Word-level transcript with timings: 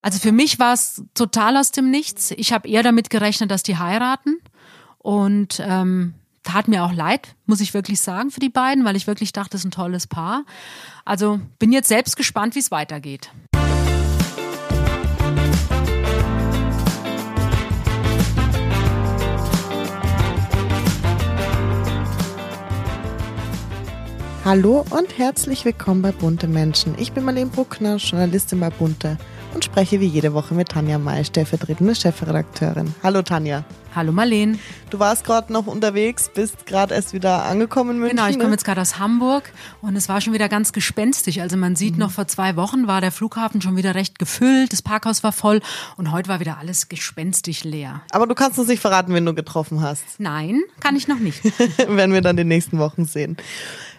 Also 0.00 0.20
für 0.20 0.30
mich 0.30 0.60
war 0.60 0.74
es 0.74 1.02
total 1.14 1.56
aus 1.56 1.72
dem 1.72 1.90
Nichts. 1.90 2.30
Ich 2.30 2.52
habe 2.52 2.68
eher 2.68 2.84
damit 2.84 3.10
gerechnet, 3.10 3.50
dass 3.50 3.64
die 3.64 3.78
heiraten. 3.78 4.38
Und 4.98 5.60
ähm, 5.64 6.14
tat 6.44 6.68
mir 6.68 6.84
auch 6.84 6.92
leid, 6.92 7.34
muss 7.46 7.60
ich 7.60 7.74
wirklich 7.74 8.00
sagen, 8.00 8.30
für 8.30 8.38
die 8.38 8.48
beiden, 8.48 8.84
weil 8.84 8.94
ich 8.94 9.08
wirklich 9.08 9.32
dachte, 9.32 9.50
das 9.50 9.62
ist 9.62 9.66
ein 9.66 9.70
tolles 9.72 10.06
Paar. 10.06 10.44
Also 11.04 11.40
bin 11.58 11.72
jetzt 11.72 11.88
selbst 11.88 12.16
gespannt, 12.16 12.54
wie 12.54 12.60
es 12.60 12.70
weitergeht. 12.70 13.30
Hallo 24.44 24.84
und 24.90 25.18
herzlich 25.18 25.64
willkommen 25.64 26.02
bei 26.02 26.12
Bunte 26.12 26.46
Menschen. 26.46 26.94
Ich 26.98 27.12
bin 27.12 27.24
Marlene 27.24 27.50
Bruckner, 27.50 27.96
Journalistin 27.96 28.60
bei 28.60 28.70
Bunte 28.70 29.18
und 29.54 29.64
spreche 29.64 30.00
wie 30.00 30.06
jede 30.06 30.34
Woche 30.34 30.54
mit 30.54 30.68
Tanja 30.68 30.98
May, 30.98 31.24
stellvertretende 31.24 31.94
Chefredakteurin. 31.94 32.94
Hallo 33.02 33.22
Tanja. 33.22 33.64
Hallo 33.98 34.12
Marlene. 34.12 34.60
Du 34.90 35.00
warst 35.00 35.24
gerade 35.24 35.52
noch 35.52 35.66
unterwegs, 35.66 36.30
bist 36.32 36.66
gerade 36.66 36.94
erst 36.94 37.14
wieder 37.14 37.46
angekommen 37.46 37.90
in 37.90 37.98
München. 37.98 38.16
Genau, 38.16 38.28
ich 38.28 38.36
komme 38.36 38.50
ne? 38.50 38.54
jetzt 38.54 38.64
gerade 38.64 38.80
aus 38.80 39.00
Hamburg 39.00 39.50
und 39.82 39.96
es 39.96 40.08
war 40.08 40.20
schon 40.20 40.32
wieder 40.32 40.48
ganz 40.48 40.72
gespenstig. 40.72 41.40
Also 41.42 41.56
man 41.56 41.74
sieht 41.74 41.94
mhm. 41.94 41.98
noch 41.98 42.12
vor 42.12 42.28
zwei 42.28 42.54
Wochen 42.54 42.86
war 42.86 43.00
der 43.00 43.10
Flughafen 43.10 43.60
schon 43.60 43.76
wieder 43.76 43.96
recht 43.96 44.20
gefüllt, 44.20 44.72
das 44.72 44.82
Parkhaus 44.82 45.24
war 45.24 45.32
voll 45.32 45.60
und 45.96 46.12
heute 46.12 46.28
war 46.28 46.38
wieder 46.38 46.58
alles 46.58 46.88
gespenstig 46.88 47.64
leer. 47.64 48.00
Aber 48.12 48.28
du 48.28 48.36
kannst 48.36 48.56
uns 48.60 48.68
nicht 48.68 48.78
verraten, 48.78 49.12
wen 49.14 49.26
du 49.26 49.34
getroffen 49.34 49.80
hast. 49.80 50.04
Nein, 50.18 50.60
kann 50.78 50.94
ich 50.94 51.08
noch 51.08 51.18
nicht. 51.18 51.42
Werden 51.88 52.12
wir 52.12 52.20
dann 52.20 52.36
die 52.36 52.44
nächsten 52.44 52.78
Wochen 52.78 53.04
sehen. 53.04 53.36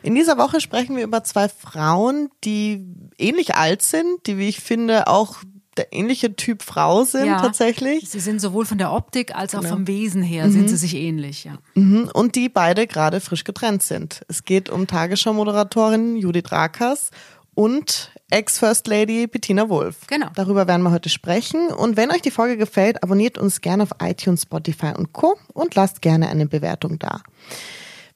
In 0.02 0.16
dieser 0.16 0.38
Woche 0.38 0.62
sprechen 0.62 0.96
wir 0.96 1.04
über 1.04 1.26
zwei 1.26 1.50
Frauen, 1.50 2.30
die 2.46 2.86
ähnlich 3.18 3.56
alt 3.56 3.82
sind, 3.82 4.28
die, 4.28 4.38
wie 4.38 4.48
ich 4.48 4.62
finde, 4.62 5.08
auch 5.08 5.40
der 5.78 5.94
ähnliche 5.94 6.36
Typ 6.36 6.64
Frau 6.64 7.04
sind 7.04 7.28
ja, 7.28 7.40
tatsächlich. 7.40 8.10
Sie 8.10 8.20
sind 8.20 8.42
sowohl 8.42 8.66
von 8.66 8.78
der 8.78 8.92
Optik 8.92 9.36
als 9.36 9.56
auch 9.56 9.62
genau. 9.62 9.76
vom 9.76 9.88
Wesen 9.88 10.22
her 10.22 10.48
mhm. 10.48 10.52
sind 10.52 10.70
sie 10.70 10.78
sich 10.78 10.96
ähnlich, 10.96 11.46
ja. 11.46 11.58
Mhm. 11.76 12.10
Und 12.14 12.36
die 12.36 12.50
beide 12.50 12.88
gerade 12.88 13.22
frisch 13.22 13.44
getrennt 13.44 13.84
sind. 13.84 14.22
Es 14.28 14.44
geht 14.44 14.70
um 14.70 14.88
Tagesschau-Moderatorin 14.88 16.18
Judith 16.18 16.52
Rakers 16.52 17.12
und 17.54 18.12
Ex-First 18.30 18.88
Lady 18.88 19.28
Bettina 19.28 19.70
Wolf. 19.70 20.08
Genau. 20.08 20.28
Darüber 20.36 20.68
werden 20.68 20.84
wir 20.84 20.92
heute 20.92 21.10
sprechen. 21.10 21.70
Und 21.70 21.98
wenn 21.98 22.12
euch 22.12 22.22
die 22.22 22.32
Folge 22.32 22.58
gefällt, 22.58 23.04
abonniert 23.04 23.38
uns 23.38 23.62
gerne 23.62 23.84
auf 23.84 23.90
iTunes, 24.02 24.44
Spotify 24.44 24.94
und 24.98 25.14
Co. 25.14 25.38
und 25.54 25.76
lasst 25.76 26.02
gerne 26.02 26.30
eine 26.30 26.46
Bewertung 26.46 27.00
da. 27.00 27.22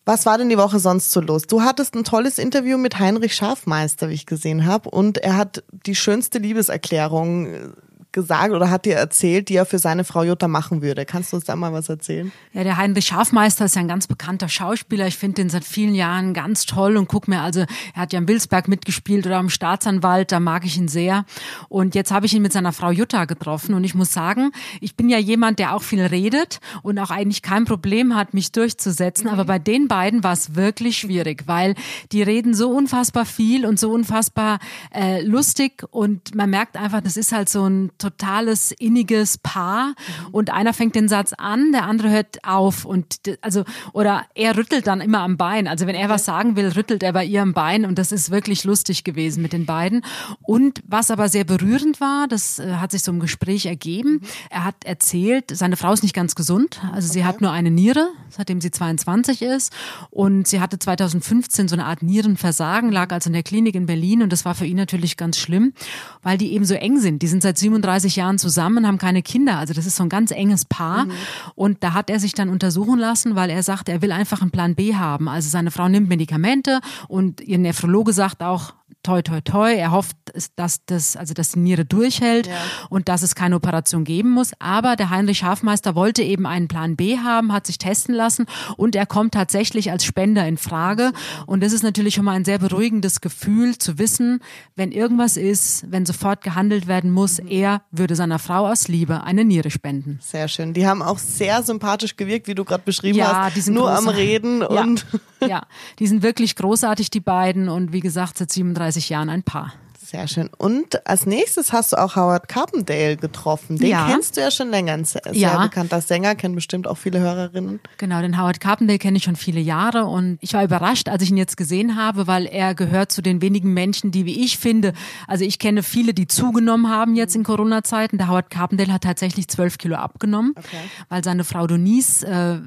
Was 0.06 0.26
war 0.26 0.38
denn 0.38 0.50
die 0.50 0.58
Woche 0.58 0.80
sonst 0.80 1.12
so 1.12 1.22
los? 1.22 1.44
Du 1.44 1.62
hattest 1.62 1.96
ein 1.96 2.04
tolles 2.04 2.38
Interview 2.38 2.78
mit 2.78 3.00
Heinrich 3.00 3.36
Schafmeister, 3.36 4.10
wie 4.10 4.14
ich 4.14 4.26
gesehen 4.26 4.66
habe, 4.66 4.90
und 4.90 5.18
er 5.18 5.38
hat 5.38 5.64
die 5.72 5.96
schönste 5.96 6.40
Liebeserklärung 6.40 7.46
äh, 7.48 7.70
gesagt 8.14 8.54
oder 8.54 8.70
hat 8.70 8.86
dir 8.86 8.96
erzählt, 8.96 9.50
die 9.50 9.56
er 9.56 9.66
für 9.66 9.80
seine 9.80 10.04
Frau 10.04 10.24
Jutta 10.24 10.48
machen 10.48 10.82
würde. 10.82 11.06
Kannst 11.06 11.34
du 11.34 11.38
uns 11.38 11.46
da 11.46 11.56
mal 11.56 11.74
was 11.74 11.90
erzählen? 11.90 12.32
Ja, 12.54 12.64
der 12.64 12.78
Heinrich 12.78 13.06
Schafmeister 13.06 13.66
ist 13.66 13.76
ja 13.76 13.82
ein 13.82 13.88
ganz 13.88 14.08
bekannter 14.08 14.48
Schauspieler. 14.48 15.08
Ich 15.08 15.18
finde 15.18 15.36
den 15.36 15.50
seit 15.50 15.66
vielen 15.66 15.96
Jahren 15.96 16.34
ganz 16.34 16.66
toll 16.66 16.96
und 16.96 17.08
guck 17.08 17.28
mir 17.28 17.42
also, 17.42 17.66
er 17.94 18.02
hat 18.02 18.14
ja 18.14 18.20
im 18.20 18.28
Wilsberg 18.28 18.68
mitgespielt 18.68 19.26
oder 19.26 19.38
am 19.38 19.50
Staatsanwalt, 19.50 20.32
da 20.32 20.40
mag 20.40 20.66
ich 20.66 20.78
ihn 20.78 20.88
sehr. 20.88 21.26
Und 21.68 21.96
jetzt 21.96 22.12
habe 22.12 22.26
ich 22.26 22.34
ihn 22.34 22.42
mit 22.42 22.54
seiner 22.54 22.72
Frau 22.72 22.92
Jutta 22.92 23.26
getroffen 23.26 23.74
und 23.74 23.84
ich 23.84 23.96
muss 23.96 24.14
sagen, 24.14 24.52
ich 24.80 24.96
bin 24.96 25.10
ja 25.10 25.18
jemand, 25.18 25.60
der 25.60 25.76
auch 25.76 25.82
viel 25.82 26.02
redet 26.02 26.60
und 26.84 27.00
auch 27.00 27.10
eigentlich 27.10 27.42
kein 27.42 27.66
Problem 27.66 28.16
hat, 28.16 28.34
mich 28.34 28.52
durchzusetzen. 28.52 29.28
Aber 29.28 29.46
bei 29.46 29.60
den 29.60 29.88
beiden 29.88 30.24
war 30.24 30.34
es 30.34 30.56
wirklich 30.56 31.00
schwierig, 31.00 31.44
weil 31.48 31.74
die 32.12 32.22
reden 32.22 32.54
so 32.54 32.70
unfassbar 32.70 33.26
viel 33.26 33.66
und 33.66 33.80
so 33.80 33.92
unfassbar 33.92 34.60
äh, 34.94 35.22
lustig 35.22 35.84
und 35.90 36.36
man 36.36 36.52
merkt 36.52 36.78
einfach, 36.78 37.02
das 37.02 37.18
ist 37.18 37.32
halt 37.32 37.50
so 37.50 37.68
ein 37.68 37.92
totales 38.04 38.72
inniges 38.74 39.38
Paar 39.38 39.96
und 40.34 40.52
einer 40.52 40.74
fängt 40.74 40.96
den 40.96 41.08
Satz 41.08 41.32
an, 41.38 41.72
der 41.72 41.86
andere 41.86 42.10
hört 42.10 42.44
auf 42.44 42.84
und 42.84 43.16
also 43.42 43.64
oder 43.94 44.26
er 44.36 44.58
rüttelt 44.58 44.88
dann 44.88 45.00
immer 45.00 45.20
am 45.20 45.38
Bein. 45.38 45.70
Also 45.70 45.88
wenn 45.88 45.96
er 45.96 46.10
was 46.10 46.26
sagen 46.26 46.58
will, 46.58 46.68
rüttelt 46.68 47.02
er 47.02 47.14
bei 47.14 47.24
ihr 47.24 47.42
am 47.42 47.54
Bein 47.54 47.86
und 47.86 47.98
das 47.98 48.12
ist 48.12 48.30
wirklich 48.30 48.66
lustig 48.66 49.06
gewesen 49.06 49.42
mit 49.42 49.54
den 49.54 49.66
beiden. 49.66 50.04
Und 50.42 50.84
was 50.86 51.12
aber 51.12 51.30
sehr 51.30 51.46
berührend 51.46 52.02
war, 52.02 52.28
das 52.28 52.60
äh, 52.60 52.74
hat 52.76 52.92
sich 52.92 53.04
so 53.04 53.12
im 53.12 53.22
Gespräch 53.22 53.66
ergeben. 53.66 54.14
Mhm. 54.14 54.22
Er 54.50 54.66
hat 54.66 54.84
erzählt, 54.84 55.46
seine 55.56 55.78
Frau 55.78 55.94
ist 55.94 56.04
nicht 56.04 56.16
ganz 56.16 56.36
gesund, 56.36 56.82
also 56.92 57.12
sie 57.12 57.24
hat 57.24 57.40
nur 57.40 57.52
eine 57.52 57.72
Niere, 57.72 58.10
seitdem 58.30 58.60
sie 58.60 58.72
22 58.72 59.42
ist 59.42 59.72
und 60.10 60.46
sie 60.46 60.60
hatte 60.60 60.78
2015 60.78 61.70
so 61.70 61.76
eine 61.76 61.86
Art 61.86 62.04
Nierenversagen, 62.04 62.92
lag 62.92 63.14
also 63.14 63.30
in 63.30 63.34
der 63.34 63.44
Klinik 63.44 63.76
in 63.76 63.86
Berlin 63.86 64.24
und 64.24 64.34
das 64.34 64.44
war 64.44 64.56
für 64.56 64.66
ihn 64.66 64.78
natürlich 64.78 65.16
ganz 65.16 65.38
schlimm, 65.38 65.74
weil 66.22 66.38
die 66.38 66.52
eben 66.52 66.66
so 66.66 66.74
eng 66.74 67.00
sind. 67.00 67.22
Die 67.22 67.28
sind 67.28 67.44
seit 67.44 67.58
37 67.58 67.93
35 67.94 68.16
Jahren 68.16 68.40
zusammen, 68.40 68.88
haben 68.88 68.98
keine 68.98 69.22
Kinder. 69.22 69.58
Also 69.58 69.74
das 69.74 69.86
ist 69.86 69.96
so 69.96 70.04
ein 70.04 70.10
ganz 70.10 70.32
enges 70.32 70.66
Paar. 70.66 71.06
Mhm. 71.06 71.12
Und 71.56 71.84
da 71.84 71.94
hat 71.94 72.10
er 72.10 72.20
sich 72.20 72.34
dann 72.34 72.50
untersuchen 72.50 73.00
lassen, 73.00 73.36
weil 73.36 73.50
er 73.50 73.64
sagt, 73.64 73.90
er 73.90 74.02
will 74.02 74.12
einfach 74.12 74.42
einen 74.42 74.52
Plan 74.52 74.76
B 74.76 74.96
haben. 74.96 75.28
Also 75.28 75.50
seine 75.50 75.72
Frau 75.72 75.88
nimmt 75.88 76.10
Medikamente 76.10 76.80
und 77.08 77.42
ihr 77.42 77.58
Nephrologe 77.58 78.14
sagt 78.14 78.42
auch, 78.42 78.74
toi, 79.02 79.22
toi, 79.22 79.42
toi. 79.42 79.74
Er 79.74 79.92
hofft, 79.92 80.16
dass 80.56 80.86
das, 80.86 81.16
also 81.16 81.34
dass 81.34 81.52
die 81.52 81.60
Niere 81.60 81.86
durchhält 81.86 82.48
ja. 82.48 82.54
und 82.90 83.10
dass 83.10 83.22
es 83.22 83.36
keine 83.36 83.56
Operation 83.56 84.04
geben 84.04 84.32
muss. 84.32 84.52
Aber 84.60 84.96
der 84.96 85.10
Heinrich 85.10 85.40
Schafmeister 85.40 85.96
wollte 85.96 86.22
eben 86.22 86.46
einen 86.46 86.68
Plan 86.68 86.96
B 86.96 87.18
haben, 87.18 87.52
hat 87.52 87.68
sich 87.68 87.78
testen 87.78 88.16
lassen 88.16 88.46
und 88.78 88.96
er 88.96 89.06
kommt 89.06 89.34
tatsächlich 89.34 89.92
als 89.92 90.06
Spender 90.06 90.48
in 90.48 90.58
Frage. 90.58 91.12
Und 91.46 91.64
das 91.64 91.74
ist 91.74 91.84
natürlich 91.84 92.16
schon 92.16 92.26
mal 92.26 92.34
ein 92.34 92.46
sehr 92.46 92.60
beruhigendes 92.60 93.22
Gefühl 93.22 93.78
zu 93.78 93.98
wissen, 93.98 94.40
wenn 94.76 94.92
irgendwas 94.92 95.38
ist, 95.38 95.86
wenn 95.90 96.06
sofort 96.06 96.44
gehandelt 96.44 96.88
werden 96.88 97.12
muss, 97.12 97.42
mhm. 97.42 97.48
er 97.50 97.82
würde 97.92 98.16
seiner 98.16 98.40
Frau 98.40 98.70
aus 98.70 98.88
Liebe 98.88 99.24
eine 99.24 99.46
Niere 99.46 99.72
spenden. 99.72 100.20
Sehr 100.22 100.48
schön. 100.48 100.74
Die 100.74 100.88
haben 100.88 101.02
auch 101.02 101.18
sehr 101.18 101.64
sympathisch 101.64 102.16
gewirkt, 102.16 102.48
wie 102.48 102.56
du 102.56 102.64
gerade 102.64 102.84
beschrieben 102.84 103.18
ja, 103.18 103.46
hast. 103.46 103.56
Die 103.56 103.62
sind 103.62 103.74
Nur 103.74 103.88
großartig. 103.88 104.08
am 104.08 104.16
Reden 104.16 104.62
und. 104.64 105.06
Ja, 105.42 105.48
ja, 105.48 105.64
die 106.00 106.08
sind 106.08 106.24
wirklich 106.24 106.56
großartig, 106.56 107.10
die 107.10 107.20
beiden. 107.20 107.70
Und 107.70 107.94
wie 107.94 108.00
gesagt, 108.00 108.38
seit 108.38 108.52
37 108.52 108.83
Jahren 109.10 109.30
ein 109.30 109.44
Paar. 109.44 109.74
Sehr 110.14 110.28
schön. 110.28 110.50
Und 110.60 111.08
als 111.08 111.26
nächstes 111.26 111.74
hast 111.74 111.94
du 111.94 111.98
auch 111.98 112.16
Howard 112.16 112.48
Carpendale 112.48 113.18
getroffen. 113.18 113.78
Den 113.78 113.90
ja. 113.90 114.08
kennst 114.08 114.38
du 114.38 114.42
ja 114.42 114.52
schon 114.52 114.70
länger. 114.70 114.94
Ein 114.94 115.06
sehr, 115.06 115.24
ja. 115.32 115.64
bekannter 115.64 116.02
Sänger, 116.02 116.36
kennen 116.36 116.54
bestimmt 116.54 116.86
auch 116.86 117.00
viele 117.00 117.20
Hörerinnen. 117.20 117.80
Genau, 117.98 118.22
den 118.22 118.40
Howard 118.40 118.60
Carpendale 118.60 119.00
kenne 119.00 119.18
ich 119.18 119.24
schon 119.24 119.36
viele 119.36 119.60
Jahre 119.60 120.06
und 120.06 120.38
ich 120.40 120.54
war 120.54 120.64
überrascht, 120.64 121.10
als 121.10 121.24
ich 121.24 121.32
ihn 121.32 121.38
jetzt 121.38 121.58
gesehen 121.58 121.96
habe, 121.96 122.28
weil 122.28 122.46
er 122.46 122.76
gehört 122.76 123.12
zu 123.12 123.24
den 123.24 123.42
wenigen 123.42 123.74
Menschen, 123.74 124.12
die, 124.12 124.28
wie 124.28 124.44
ich 124.44 124.60
finde, 124.60 124.94
also 125.28 125.46
ich 125.46 125.58
kenne 125.58 125.82
viele, 125.82 126.14
die 126.14 126.28
zugenommen 126.28 126.90
haben 126.92 127.16
jetzt 127.16 127.36
in 127.36 127.44
Corona-Zeiten. 127.44 128.20
Der 128.20 128.28
Howard 128.28 128.52
Carpendale 128.52 128.94
hat 128.94 129.04
tatsächlich 129.04 129.48
zwölf 129.48 129.80
Kilo 129.80 129.96
abgenommen, 129.96 130.54
okay. 130.56 130.78
weil 131.10 131.24
seine 131.24 131.44
Frau 131.44 131.66
Denise 131.66 132.24
äh, 132.24 132.60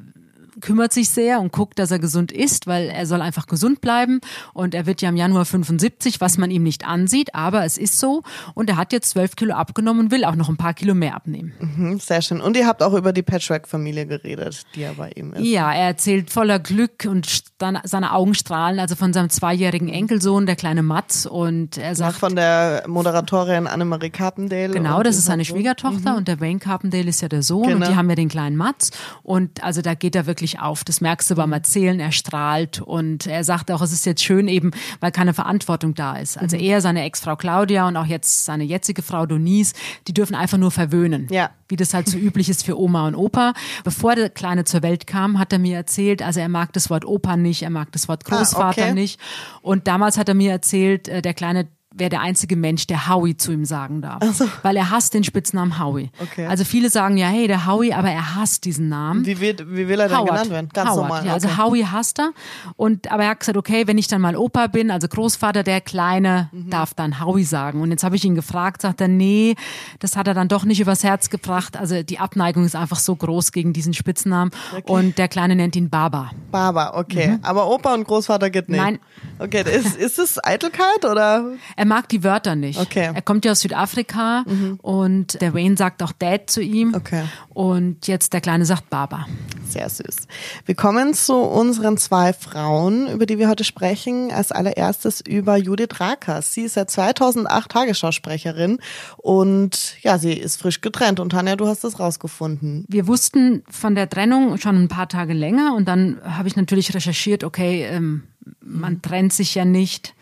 kümmert 0.60 0.92
sich 0.92 1.10
sehr 1.10 1.40
und 1.40 1.52
guckt, 1.52 1.78
dass 1.78 1.90
er 1.90 1.98
gesund 1.98 2.32
ist, 2.32 2.66
weil 2.66 2.88
er 2.88 3.06
soll 3.06 3.20
einfach 3.20 3.46
gesund 3.46 3.80
bleiben. 3.80 4.20
Und 4.54 4.74
er 4.74 4.86
wird 4.86 5.02
ja 5.02 5.08
im 5.08 5.16
Januar 5.16 5.44
75, 5.44 6.20
was 6.20 6.38
man 6.38 6.50
ihm 6.50 6.62
nicht 6.62 6.86
ansieht, 6.86 7.34
aber 7.34 7.64
es 7.64 7.78
ist 7.78 7.98
so. 7.98 8.22
Und 8.54 8.70
er 8.70 8.76
hat 8.76 8.92
jetzt 8.92 9.10
zwölf 9.10 9.36
Kilo 9.36 9.54
abgenommen 9.54 10.06
und 10.06 10.10
will 10.10 10.24
auch 10.24 10.34
noch 10.34 10.48
ein 10.48 10.56
paar 10.56 10.74
Kilo 10.74 10.94
mehr 10.94 11.14
abnehmen. 11.14 11.52
Mhm, 11.58 11.98
sehr 11.98 12.22
schön. 12.22 12.40
Und 12.40 12.56
ihr 12.56 12.66
habt 12.66 12.82
auch 12.82 12.94
über 12.94 13.12
die 13.12 13.22
Patchwork-Familie 13.22 14.06
geredet, 14.06 14.62
die 14.74 14.80
ja 14.80 14.92
bei 14.92 15.10
ihm 15.12 15.32
ist. 15.34 15.44
Ja, 15.44 15.72
er 15.72 15.88
erzählt 15.88 16.30
voller 16.30 16.58
Glück 16.58 17.06
und 17.08 17.44
seine 17.58 18.12
Augen 18.12 18.34
strahlen, 18.34 18.80
also 18.80 18.94
von 18.94 19.12
seinem 19.12 19.30
zweijährigen 19.30 19.88
Enkelsohn, 19.88 20.46
der 20.46 20.56
kleine 20.56 20.82
Mats. 20.82 21.26
Und 21.26 21.78
er 21.78 21.94
sagt. 21.94 22.14
Ach, 22.16 22.20
von 22.20 22.36
der 22.36 22.84
Moderatorin 22.86 23.66
Annemarie 23.66 24.10
Carpendale. 24.10 24.72
Genau, 24.72 25.02
das 25.02 25.16
ist 25.16 25.26
seine 25.26 25.44
Schwiegertochter 25.44 26.12
mhm. 26.12 26.18
und 26.18 26.28
der 26.28 26.40
Wayne 26.40 26.58
Carpendale 26.58 27.08
ist 27.08 27.20
ja 27.20 27.28
der 27.28 27.42
Sohn 27.42 27.64
genau. 27.64 27.76
und 27.76 27.88
die 27.88 27.96
haben 27.96 28.08
ja 28.08 28.16
den 28.16 28.28
kleinen 28.28 28.56
Mats. 28.56 28.90
Und 29.22 29.62
also 29.62 29.82
da 29.82 29.94
geht 29.94 30.14
er 30.14 30.26
wirklich 30.26 30.45
wirklich 30.46 30.60
auf. 30.60 30.84
Das 30.84 31.00
merkst 31.00 31.30
du 31.30 31.34
beim 31.34 31.52
Erzählen, 31.52 31.98
er 31.98 32.12
strahlt 32.12 32.80
und 32.80 33.26
er 33.26 33.42
sagt 33.42 33.70
auch, 33.70 33.82
es 33.82 33.92
ist 33.92 34.06
jetzt 34.06 34.22
schön 34.22 34.48
eben, 34.48 34.70
weil 35.00 35.10
keine 35.10 35.34
Verantwortung 35.34 35.94
da 35.94 36.16
ist. 36.16 36.38
Also 36.38 36.56
mhm. 36.56 36.62
er, 36.62 36.80
seine 36.80 37.02
Ex-Frau 37.04 37.36
Claudia 37.36 37.88
und 37.88 37.96
auch 37.96 38.06
jetzt 38.06 38.44
seine 38.44 38.64
jetzige 38.64 39.02
Frau 39.02 39.26
Denise, 39.26 39.74
die 40.06 40.14
dürfen 40.14 40.34
einfach 40.34 40.58
nur 40.58 40.70
verwöhnen. 40.70 41.26
Ja. 41.30 41.50
Wie 41.68 41.76
das 41.76 41.94
halt 41.94 42.08
so 42.08 42.16
üblich 42.16 42.48
ist 42.48 42.64
für 42.64 42.78
Oma 42.78 43.08
und 43.08 43.16
Opa. 43.16 43.52
Bevor 43.82 44.14
der 44.14 44.30
Kleine 44.30 44.64
zur 44.64 44.82
Welt 44.82 45.06
kam, 45.06 45.38
hat 45.38 45.52
er 45.52 45.58
mir 45.58 45.76
erzählt, 45.76 46.22
also 46.22 46.38
er 46.38 46.48
mag 46.48 46.72
das 46.72 46.90
Wort 46.90 47.04
Opa 47.04 47.36
nicht, 47.36 47.62
er 47.62 47.70
mag 47.70 47.90
das 47.90 48.08
Wort 48.08 48.24
Großvater 48.24 48.82
ah, 48.82 48.84
okay. 48.84 48.94
nicht. 48.94 49.20
Und 49.62 49.88
damals 49.88 50.16
hat 50.16 50.28
er 50.28 50.34
mir 50.34 50.52
erzählt, 50.52 51.08
äh, 51.08 51.22
der 51.22 51.34
Kleine 51.34 51.66
wäre 51.98 52.10
der 52.10 52.20
einzige 52.20 52.56
Mensch, 52.56 52.86
der 52.86 53.08
Howie 53.08 53.36
zu 53.36 53.52
ihm 53.52 53.64
sagen 53.64 54.02
darf. 54.02 54.22
So. 54.34 54.46
Weil 54.62 54.76
er 54.76 54.90
hasst 54.90 55.14
den 55.14 55.24
Spitznamen 55.24 55.78
Howie. 55.78 56.10
Okay. 56.20 56.46
Also 56.46 56.64
viele 56.64 56.90
sagen 56.90 57.16
ja, 57.16 57.28
hey, 57.28 57.46
der 57.46 57.66
Howie, 57.66 57.92
aber 57.92 58.10
er 58.10 58.34
hasst 58.34 58.64
diesen 58.64 58.88
Namen. 58.88 59.24
Wie, 59.24 59.40
wird, 59.40 59.68
wie 59.70 59.88
will 59.88 60.00
er 60.00 60.08
denn 60.08 60.18
Howard. 60.18 60.30
genannt 60.30 60.50
werden? 60.50 60.68
Ganz 60.72 60.90
Howard, 60.90 61.08
normal. 61.08 61.26
Ja, 61.26 61.32
also 61.32 61.48
okay. 61.48 61.56
Howie 61.58 61.86
hasst 61.86 62.18
er. 62.18 62.32
Und, 62.76 63.10
aber 63.10 63.24
er 63.24 63.30
hat 63.30 63.40
gesagt, 63.40 63.56
okay, 63.56 63.86
wenn 63.86 63.98
ich 63.98 64.08
dann 64.08 64.20
mal 64.20 64.36
Opa 64.36 64.66
bin, 64.66 64.90
also 64.90 65.08
Großvater, 65.08 65.62
der 65.62 65.80
Kleine 65.80 66.50
mhm. 66.52 66.70
darf 66.70 66.94
dann 66.94 67.20
Howie 67.20 67.44
sagen. 67.44 67.80
Und 67.80 67.90
jetzt 67.90 68.04
habe 68.04 68.16
ich 68.16 68.24
ihn 68.24 68.34
gefragt, 68.34 68.82
sagt 68.82 69.00
er, 69.00 69.08
nee, 69.08 69.54
das 70.00 70.16
hat 70.16 70.28
er 70.28 70.34
dann 70.34 70.48
doch 70.48 70.64
nicht 70.64 70.80
übers 70.80 71.02
Herz 71.02 71.30
gebracht. 71.30 71.76
Also 71.76 72.02
die 72.02 72.18
Abneigung 72.18 72.64
ist 72.64 72.76
einfach 72.76 72.98
so 72.98 73.16
groß 73.16 73.52
gegen 73.52 73.72
diesen 73.72 73.94
Spitznamen. 73.94 74.50
Okay. 74.76 74.92
Und 74.92 75.18
der 75.18 75.28
Kleine 75.28 75.56
nennt 75.56 75.76
ihn 75.76 75.88
Baba. 75.88 76.30
Baba, 76.50 76.94
okay. 76.94 77.28
Mhm. 77.28 77.38
Aber 77.42 77.70
Opa 77.70 77.94
und 77.94 78.04
Großvater 78.04 78.50
geht 78.50 78.68
nicht. 78.68 78.80
Nein. 78.80 78.98
Okay, 79.38 79.62
ist, 79.62 79.96
ist 79.96 80.18
es 80.18 80.42
Eitelkeit 80.44 81.04
oder? 81.04 81.52
Er 81.76 81.85
mag 81.86 82.08
die 82.08 82.22
Wörter 82.22 82.54
nicht. 82.54 82.78
Okay. 82.78 83.10
Er 83.14 83.22
kommt 83.22 83.44
ja 83.44 83.52
aus 83.52 83.60
Südafrika 83.60 84.44
mhm. 84.46 84.78
und 84.82 85.40
der 85.40 85.54
Wayne 85.54 85.76
sagt 85.76 86.02
auch 86.02 86.12
Dad 86.12 86.50
zu 86.50 86.60
ihm. 86.60 86.94
Okay. 86.94 87.24
Und 87.48 88.06
jetzt 88.06 88.32
der 88.32 88.40
Kleine 88.40 88.66
sagt 88.66 88.90
Baba. 88.90 89.26
Sehr 89.68 89.88
süß. 89.88 90.28
Wir 90.64 90.74
kommen 90.74 91.14
zu 91.14 91.34
unseren 91.34 91.96
zwei 91.96 92.32
Frauen, 92.32 93.08
über 93.08 93.26
die 93.26 93.38
wir 93.38 93.48
heute 93.48 93.64
sprechen. 93.64 94.30
Als 94.30 94.52
allererstes 94.52 95.20
über 95.20 95.56
Judith 95.56 96.00
Rakers. 96.00 96.54
Sie 96.54 96.62
ist 96.62 96.74
seit 96.74 96.90
2008 96.90 97.70
Tagesschausprecherin 97.70 98.78
und 99.16 99.96
ja, 100.02 100.18
sie 100.18 100.32
ist 100.32 100.60
frisch 100.60 100.80
getrennt. 100.80 101.20
Und 101.20 101.30
Tanja, 101.30 101.56
du 101.56 101.66
hast 101.66 101.84
das 101.84 101.98
rausgefunden. 101.98 102.84
Wir 102.88 103.06
wussten 103.06 103.62
von 103.68 103.94
der 103.94 104.08
Trennung 104.08 104.58
schon 104.58 104.76
ein 104.76 104.88
paar 104.88 105.08
Tage 105.08 105.32
länger 105.32 105.74
und 105.74 105.88
dann 105.88 106.18
habe 106.24 106.48
ich 106.48 106.56
natürlich 106.56 106.94
recherchiert, 106.94 107.44
okay, 107.44 107.84
ähm, 107.84 108.24
man 108.60 109.02
trennt 109.02 109.32
sich 109.32 109.54
ja 109.54 109.64
nicht 109.64 110.14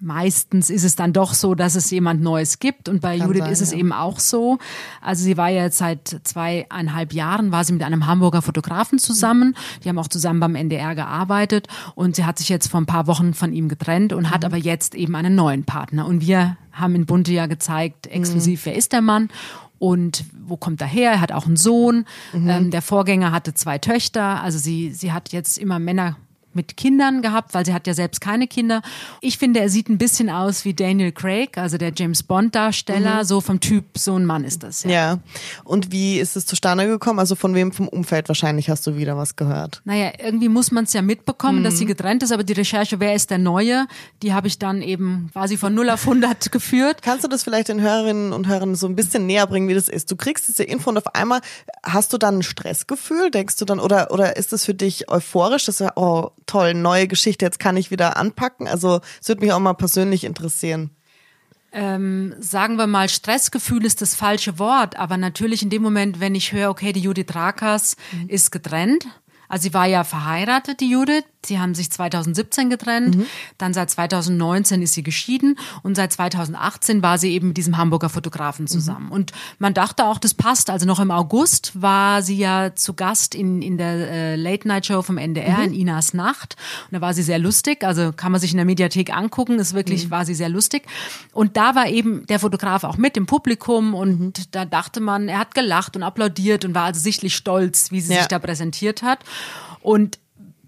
Meistens 0.00 0.68
ist 0.68 0.84
es 0.84 0.94
dann 0.94 1.12
doch 1.12 1.32
so, 1.32 1.54
dass 1.54 1.74
es 1.74 1.90
jemand 1.90 2.20
Neues 2.20 2.58
gibt 2.58 2.88
und 2.88 3.00
bei 3.00 3.18
Kann 3.18 3.28
Judith 3.28 3.44
sein, 3.44 3.52
ist 3.52 3.60
es 3.62 3.72
ja. 3.72 3.78
eben 3.78 3.92
auch 3.92 4.18
so. 4.18 4.58
Also 5.00 5.24
sie 5.24 5.36
war 5.36 5.48
ja 5.48 5.64
jetzt 5.64 5.78
seit 5.78 6.20
zweieinhalb 6.24 7.12
Jahren, 7.12 7.50
war 7.50 7.64
sie 7.64 7.72
mit 7.72 7.82
einem 7.82 8.06
Hamburger 8.06 8.42
Fotografen 8.42 8.98
zusammen. 8.98 9.56
Die 9.82 9.88
haben 9.88 9.98
auch 9.98 10.08
zusammen 10.08 10.40
beim 10.40 10.54
NDR 10.54 10.94
gearbeitet 10.94 11.68
und 11.94 12.16
sie 12.16 12.24
hat 12.24 12.38
sich 12.38 12.48
jetzt 12.48 12.68
vor 12.68 12.80
ein 12.80 12.86
paar 12.86 13.06
Wochen 13.06 13.32
von 13.32 13.52
ihm 13.52 13.68
getrennt 13.68 14.12
und 14.12 14.24
mhm. 14.24 14.30
hat 14.30 14.44
aber 14.44 14.56
jetzt 14.58 14.94
eben 14.94 15.14
einen 15.14 15.34
neuen 15.34 15.64
Partner. 15.64 16.06
Und 16.06 16.20
wir 16.20 16.56
haben 16.72 16.94
in 16.94 17.06
Bunte 17.06 17.32
ja 17.32 17.46
gezeigt, 17.46 18.06
exklusiv, 18.06 18.60
mhm. 18.60 18.70
wer 18.70 18.76
ist 18.76 18.92
der 18.92 19.00
Mann 19.00 19.30
und 19.78 20.24
wo 20.46 20.56
kommt 20.56 20.80
er 20.80 20.86
her? 20.86 21.12
Er 21.12 21.20
hat 21.20 21.32
auch 21.32 21.46
einen 21.46 21.56
Sohn. 21.56 22.06
Mhm. 22.32 22.48
Ähm, 22.48 22.70
der 22.70 22.82
Vorgänger 22.82 23.32
hatte 23.32 23.54
zwei 23.54 23.78
Töchter. 23.78 24.42
Also 24.42 24.58
sie, 24.58 24.92
sie 24.92 25.12
hat 25.12 25.32
jetzt 25.32 25.58
immer 25.58 25.78
Männer 25.78 26.16
mit 26.56 26.76
Kindern 26.76 27.22
gehabt, 27.22 27.54
weil 27.54 27.64
sie 27.64 27.72
hat 27.72 27.86
ja 27.86 27.94
selbst 27.94 28.20
keine 28.20 28.48
Kinder. 28.48 28.82
Ich 29.20 29.38
finde, 29.38 29.60
er 29.60 29.68
sieht 29.68 29.88
ein 29.88 29.98
bisschen 29.98 30.30
aus 30.30 30.64
wie 30.64 30.74
Daniel 30.74 31.12
Craig, 31.12 31.56
also 31.58 31.78
der 31.78 31.92
James 31.94 32.22
Bond 32.22 32.54
Darsteller, 32.54 33.22
mhm. 33.22 33.24
so 33.24 33.40
vom 33.40 33.60
Typ, 33.60 33.96
so 33.96 34.16
ein 34.16 34.26
Mann 34.26 34.44
ist 34.44 34.62
das. 34.62 34.82
Ja. 34.82 34.90
ja. 34.90 35.18
Und 35.64 35.92
wie 35.92 36.18
ist 36.18 36.36
es 36.36 36.46
zustande 36.46 36.86
gekommen? 36.86 37.18
Also 37.18 37.36
von 37.36 37.54
wem 37.54 37.72
vom 37.72 37.88
Umfeld 37.88 38.28
wahrscheinlich 38.28 38.68
hast 38.68 38.86
du 38.86 38.96
wieder 38.96 39.16
was 39.16 39.36
gehört? 39.36 39.82
Naja, 39.84 40.12
irgendwie 40.18 40.48
muss 40.48 40.72
man 40.72 40.84
es 40.84 40.92
ja 40.92 41.02
mitbekommen, 41.02 41.60
mhm. 41.60 41.64
dass 41.64 41.78
sie 41.78 41.86
getrennt 41.86 42.22
ist, 42.22 42.32
aber 42.32 42.44
die 42.44 42.54
Recherche, 42.54 42.98
wer 42.98 43.14
ist 43.14 43.30
der 43.30 43.38
Neue, 43.38 43.86
die 44.22 44.32
habe 44.32 44.48
ich 44.48 44.58
dann 44.58 44.82
eben 44.82 45.30
quasi 45.32 45.56
von 45.56 45.74
0 45.74 45.90
auf 45.90 46.02
100 46.02 46.50
geführt. 46.56 47.02
Kannst 47.02 47.24
du 47.24 47.28
das 47.28 47.42
vielleicht 47.42 47.68
den 47.68 47.80
Hörerinnen 47.80 48.32
und 48.32 48.48
Hörern 48.48 48.74
so 48.74 48.86
ein 48.86 48.96
bisschen 48.96 49.26
näher 49.26 49.46
bringen, 49.46 49.68
wie 49.68 49.74
das 49.74 49.88
ist? 49.88 50.10
Du 50.10 50.16
kriegst 50.16 50.48
diese 50.48 50.64
Info 50.64 50.90
und 50.90 50.98
auf 50.98 51.14
einmal 51.14 51.40
hast 51.82 52.12
du 52.12 52.18
dann 52.18 52.38
ein 52.38 52.42
Stressgefühl, 52.42 53.30
denkst 53.30 53.56
du 53.56 53.64
dann, 53.64 53.80
oder, 53.80 54.10
oder 54.10 54.36
ist 54.36 54.52
es 54.52 54.64
für 54.64 54.74
dich 54.74 55.10
euphorisch, 55.10 55.66
dass 55.66 55.78
du, 55.78 55.90
oh, 55.96 56.30
toll, 56.46 56.74
neue 56.74 57.08
Geschichte, 57.08 57.44
jetzt 57.44 57.58
kann 57.58 57.76
ich 57.76 57.90
wieder 57.90 58.16
anpacken. 58.16 58.68
Also 58.68 59.00
es 59.20 59.28
würde 59.28 59.42
mich 59.42 59.52
auch 59.52 59.60
mal 59.60 59.74
persönlich 59.74 60.24
interessieren. 60.24 60.90
Ähm, 61.72 62.34
sagen 62.38 62.76
wir 62.76 62.86
mal, 62.86 63.08
Stressgefühl 63.08 63.84
ist 63.84 64.00
das 64.00 64.14
falsche 64.14 64.58
Wort, 64.58 64.96
aber 64.96 65.16
natürlich 65.16 65.62
in 65.62 65.70
dem 65.70 65.82
Moment, 65.82 66.20
wenn 66.20 66.34
ich 66.34 66.52
höre, 66.52 66.70
okay, 66.70 66.92
die 66.92 67.00
Judith 67.00 67.34
Rakas 67.34 67.96
mhm. 68.12 68.28
ist 68.28 68.50
getrennt, 68.50 69.06
also 69.48 69.64
sie 69.64 69.74
war 69.74 69.86
ja 69.86 70.04
verheiratet, 70.04 70.80
die 70.80 70.90
Judith, 70.90 71.24
Sie 71.46 71.58
haben 71.58 71.74
sich 71.74 71.90
2017 71.90 72.70
getrennt, 72.70 73.16
mhm. 73.16 73.26
dann 73.58 73.74
seit 73.74 73.90
2019 73.90 74.82
ist 74.82 74.94
sie 74.94 75.02
geschieden 75.02 75.58
und 75.82 75.94
seit 75.94 76.12
2018 76.12 77.02
war 77.02 77.18
sie 77.18 77.32
eben 77.32 77.48
mit 77.48 77.56
diesem 77.56 77.76
Hamburger 77.76 78.08
Fotografen 78.08 78.66
zusammen. 78.66 79.06
Mhm. 79.06 79.12
Und 79.12 79.32
man 79.58 79.74
dachte 79.74 80.04
auch, 80.06 80.18
das 80.18 80.34
passt. 80.34 80.70
Also 80.70 80.86
noch 80.86 81.00
im 81.00 81.10
August 81.10 81.80
war 81.80 82.22
sie 82.22 82.36
ja 82.36 82.74
zu 82.74 82.94
Gast 82.94 83.34
in, 83.34 83.62
in 83.62 83.78
der 83.78 84.10
äh, 84.10 84.36
Late-Night-Show 84.36 85.02
vom 85.02 85.18
NDR 85.18 85.58
mhm. 85.58 85.64
in 85.64 85.74
Inas 85.74 86.14
Nacht. 86.14 86.56
Und 86.90 86.94
da 86.94 87.00
war 87.00 87.14
sie 87.14 87.22
sehr 87.22 87.38
lustig. 87.38 87.84
Also 87.84 88.12
kann 88.12 88.32
man 88.32 88.40
sich 88.40 88.50
in 88.52 88.56
der 88.56 88.66
Mediathek 88.66 89.14
angucken. 89.14 89.58
Ist 89.58 89.74
wirklich, 89.74 90.06
mhm. 90.06 90.10
war 90.10 90.24
sie 90.24 90.34
sehr 90.34 90.48
lustig. 90.48 90.84
Und 91.32 91.56
da 91.56 91.74
war 91.74 91.88
eben 91.88 92.26
der 92.26 92.38
Fotograf 92.38 92.84
auch 92.84 92.96
mit 92.96 93.16
im 93.16 93.26
Publikum 93.26 93.94
und 93.94 94.20
mhm. 94.20 94.32
da 94.50 94.64
dachte 94.64 95.00
man, 95.00 95.28
er 95.28 95.38
hat 95.38 95.54
gelacht 95.54 95.96
und 95.96 96.02
applaudiert 96.02 96.64
und 96.64 96.74
war 96.74 96.84
also 96.84 97.00
sichtlich 97.00 97.36
stolz, 97.36 97.90
wie 97.90 98.00
sie 98.00 98.14
ja. 98.14 98.20
sich 98.20 98.28
da 98.28 98.38
präsentiert 98.38 99.02
hat. 99.02 99.20
Und 99.80 100.18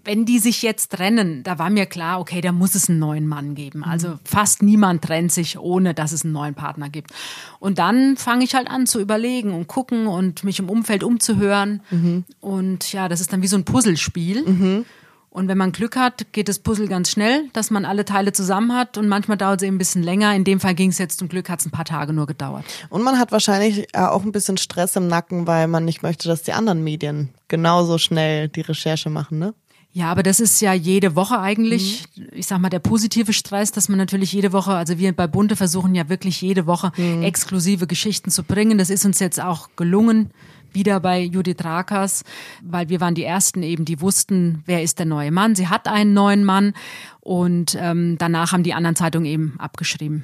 wenn 0.03 0.25
die 0.25 0.39
sich 0.39 0.61
jetzt 0.61 0.91
trennen, 0.91 1.43
da 1.43 1.59
war 1.59 1.69
mir 1.69 1.85
klar, 1.85 2.19
okay, 2.19 2.41
da 2.41 2.51
muss 2.51 2.75
es 2.75 2.89
einen 2.89 2.99
neuen 2.99 3.27
Mann 3.27 3.55
geben. 3.55 3.83
Also 3.83 4.09
mhm. 4.09 4.19
fast 4.23 4.63
niemand 4.63 5.03
trennt 5.03 5.31
sich, 5.31 5.59
ohne 5.59 5.93
dass 5.93 6.11
es 6.11 6.23
einen 6.23 6.33
neuen 6.33 6.55
Partner 6.55 6.89
gibt. 6.89 7.11
Und 7.59 7.79
dann 7.79 8.17
fange 8.17 8.43
ich 8.43 8.55
halt 8.55 8.69
an 8.69 8.87
zu 8.87 8.99
überlegen 8.99 9.53
und 9.53 9.67
gucken 9.67 10.07
und 10.07 10.43
mich 10.43 10.59
im 10.59 10.69
Umfeld 10.69 11.03
umzuhören. 11.03 11.81
Mhm. 11.89 12.25
Und 12.39 12.91
ja, 12.91 13.07
das 13.09 13.21
ist 13.21 13.33
dann 13.33 13.41
wie 13.41 13.47
so 13.47 13.57
ein 13.57 13.65
Puzzlespiel. 13.65 14.45
Mhm. 14.45 14.85
Und 15.31 15.47
wenn 15.47 15.57
man 15.57 15.71
Glück 15.71 15.95
hat, 15.95 16.33
geht 16.33 16.49
das 16.49 16.59
Puzzle 16.59 16.87
ganz 16.87 17.11
schnell, 17.11 17.49
dass 17.53 17.69
man 17.69 17.85
alle 17.85 18.03
Teile 18.03 18.33
zusammen 18.33 18.75
hat 18.75 18.97
und 18.97 19.07
manchmal 19.07 19.37
dauert 19.37 19.61
es 19.61 19.67
eben 19.67 19.75
ein 19.75 19.77
bisschen 19.77 20.01
länger. 20.01 20.33
In 20.33 20.43
dem 20.43 20.59
Fall 20.59 20.73
ging 20.73 20.89
es 20.89 20.97
jetzt 20.97 21.19
zum 21.19 21.29
Glück, 21.29 21.49
hat 21.49 21.59
es 21.59 21.67
ein 21.67 21.71
paar 21.71 21.85
Tage 21.85 22.13
nur 22.13 22.25
gedauert. 22.25 22.65
Und 22.89 23.03
man 23.03 23.19
hat 23.19 23.31
wahrscheinlich 23.31 23.87
äh, 23.93 23.99
auch 23.99 24.23
ein 24.23 24.31
bisschen 24.31 24.57
Stress 24.57 24.95
im 24.95 25.07
Nacken, 25.07 25.45
weil 25.45 25.67
man 25.67 25.85
nicht 25.85 26.01
möchte, 26.01 26.27
dass 26.27 26.41
die 26.41 26.53
anderen 26.53 26.83
Medien 26.83 27.29
genauso 27.47 27.99
schnell 27.99 28.47
die 28.47 28.61
Recherche 28.61 29.09
machen, 29.09 29.37
ne? 29.37 29.53
Ja, 29.91 30.11
aber 30.11 30.21
das 30.21 30.39
ist 30.39 30.61
ja 30.61 30.73
jede 30.73 31.15
Woche 31.15 31.39
eigentlich, 31.39 32.05
mhm. 32.15 32.27
ich 32.33 32.45
sag 32.45 32.59
mal, 32.59 32.69
der 32.69 32.79
positive 32.79 33.33
Stress, 33.33 33.71
dass 33.71 33.89
man 33.89 33.97
natürlich 33.97 34.31
jede 34.31 34.53
Woche, 34.53 34.73
also 34.73 34.99
wir 34.99 35.11
bei 35.13 35.25
Bunte 35.25 35.55
versuchen 35.55 35.95
ja 35.95 36.09
wirklich 36.09 36.41
jede 36.41 36.67
Woche 36.67 36.91
mhm. 36.95 37.23
exklusive 37.23 37.87
Geschichten 37.87 38.29
zu 38.29 38.43
bringen. 38.43 38.77
Das 38.77 38.91
ist 38.91 39.05
uns 39.05 39.19
jetzt 39.19 39.41
auch 39.41 39.69
gelungen, 39.75 40.29
wieder 40.71 40.99
bei 40.99 41.21
Judith 41.21 41.63
Rakers, 41.63 42.23
weil 42.61 42.89
wir 42.89 43.01
waren 43.01 43.15
die 43.15 43.23
Ersten 43.23 43.63
eben, 43.63 43.85
die 43.85 44.01
wussten, 44.01 44.61
wer 44.65 44.83
ist 44.83 44.99
der 44.99 45.07
neue 45.07 45.31
Mann. 45.31 45.55
Sie 45.55 45.67
hat 45.67 45.87
einen 45.87 46.13
neuen 46.13 46.43
Mann 46.43 46.73
und 47.21 47.75
ähm, 47.79 48.17
danach 48.19 48.51
haben 48.51 48.63
die 48.63 48.73
anderen 48.73 48.95
Zeitungen 48.95 49.25
eben 49.25 49.55
abgeschrieben. 49.57 50.23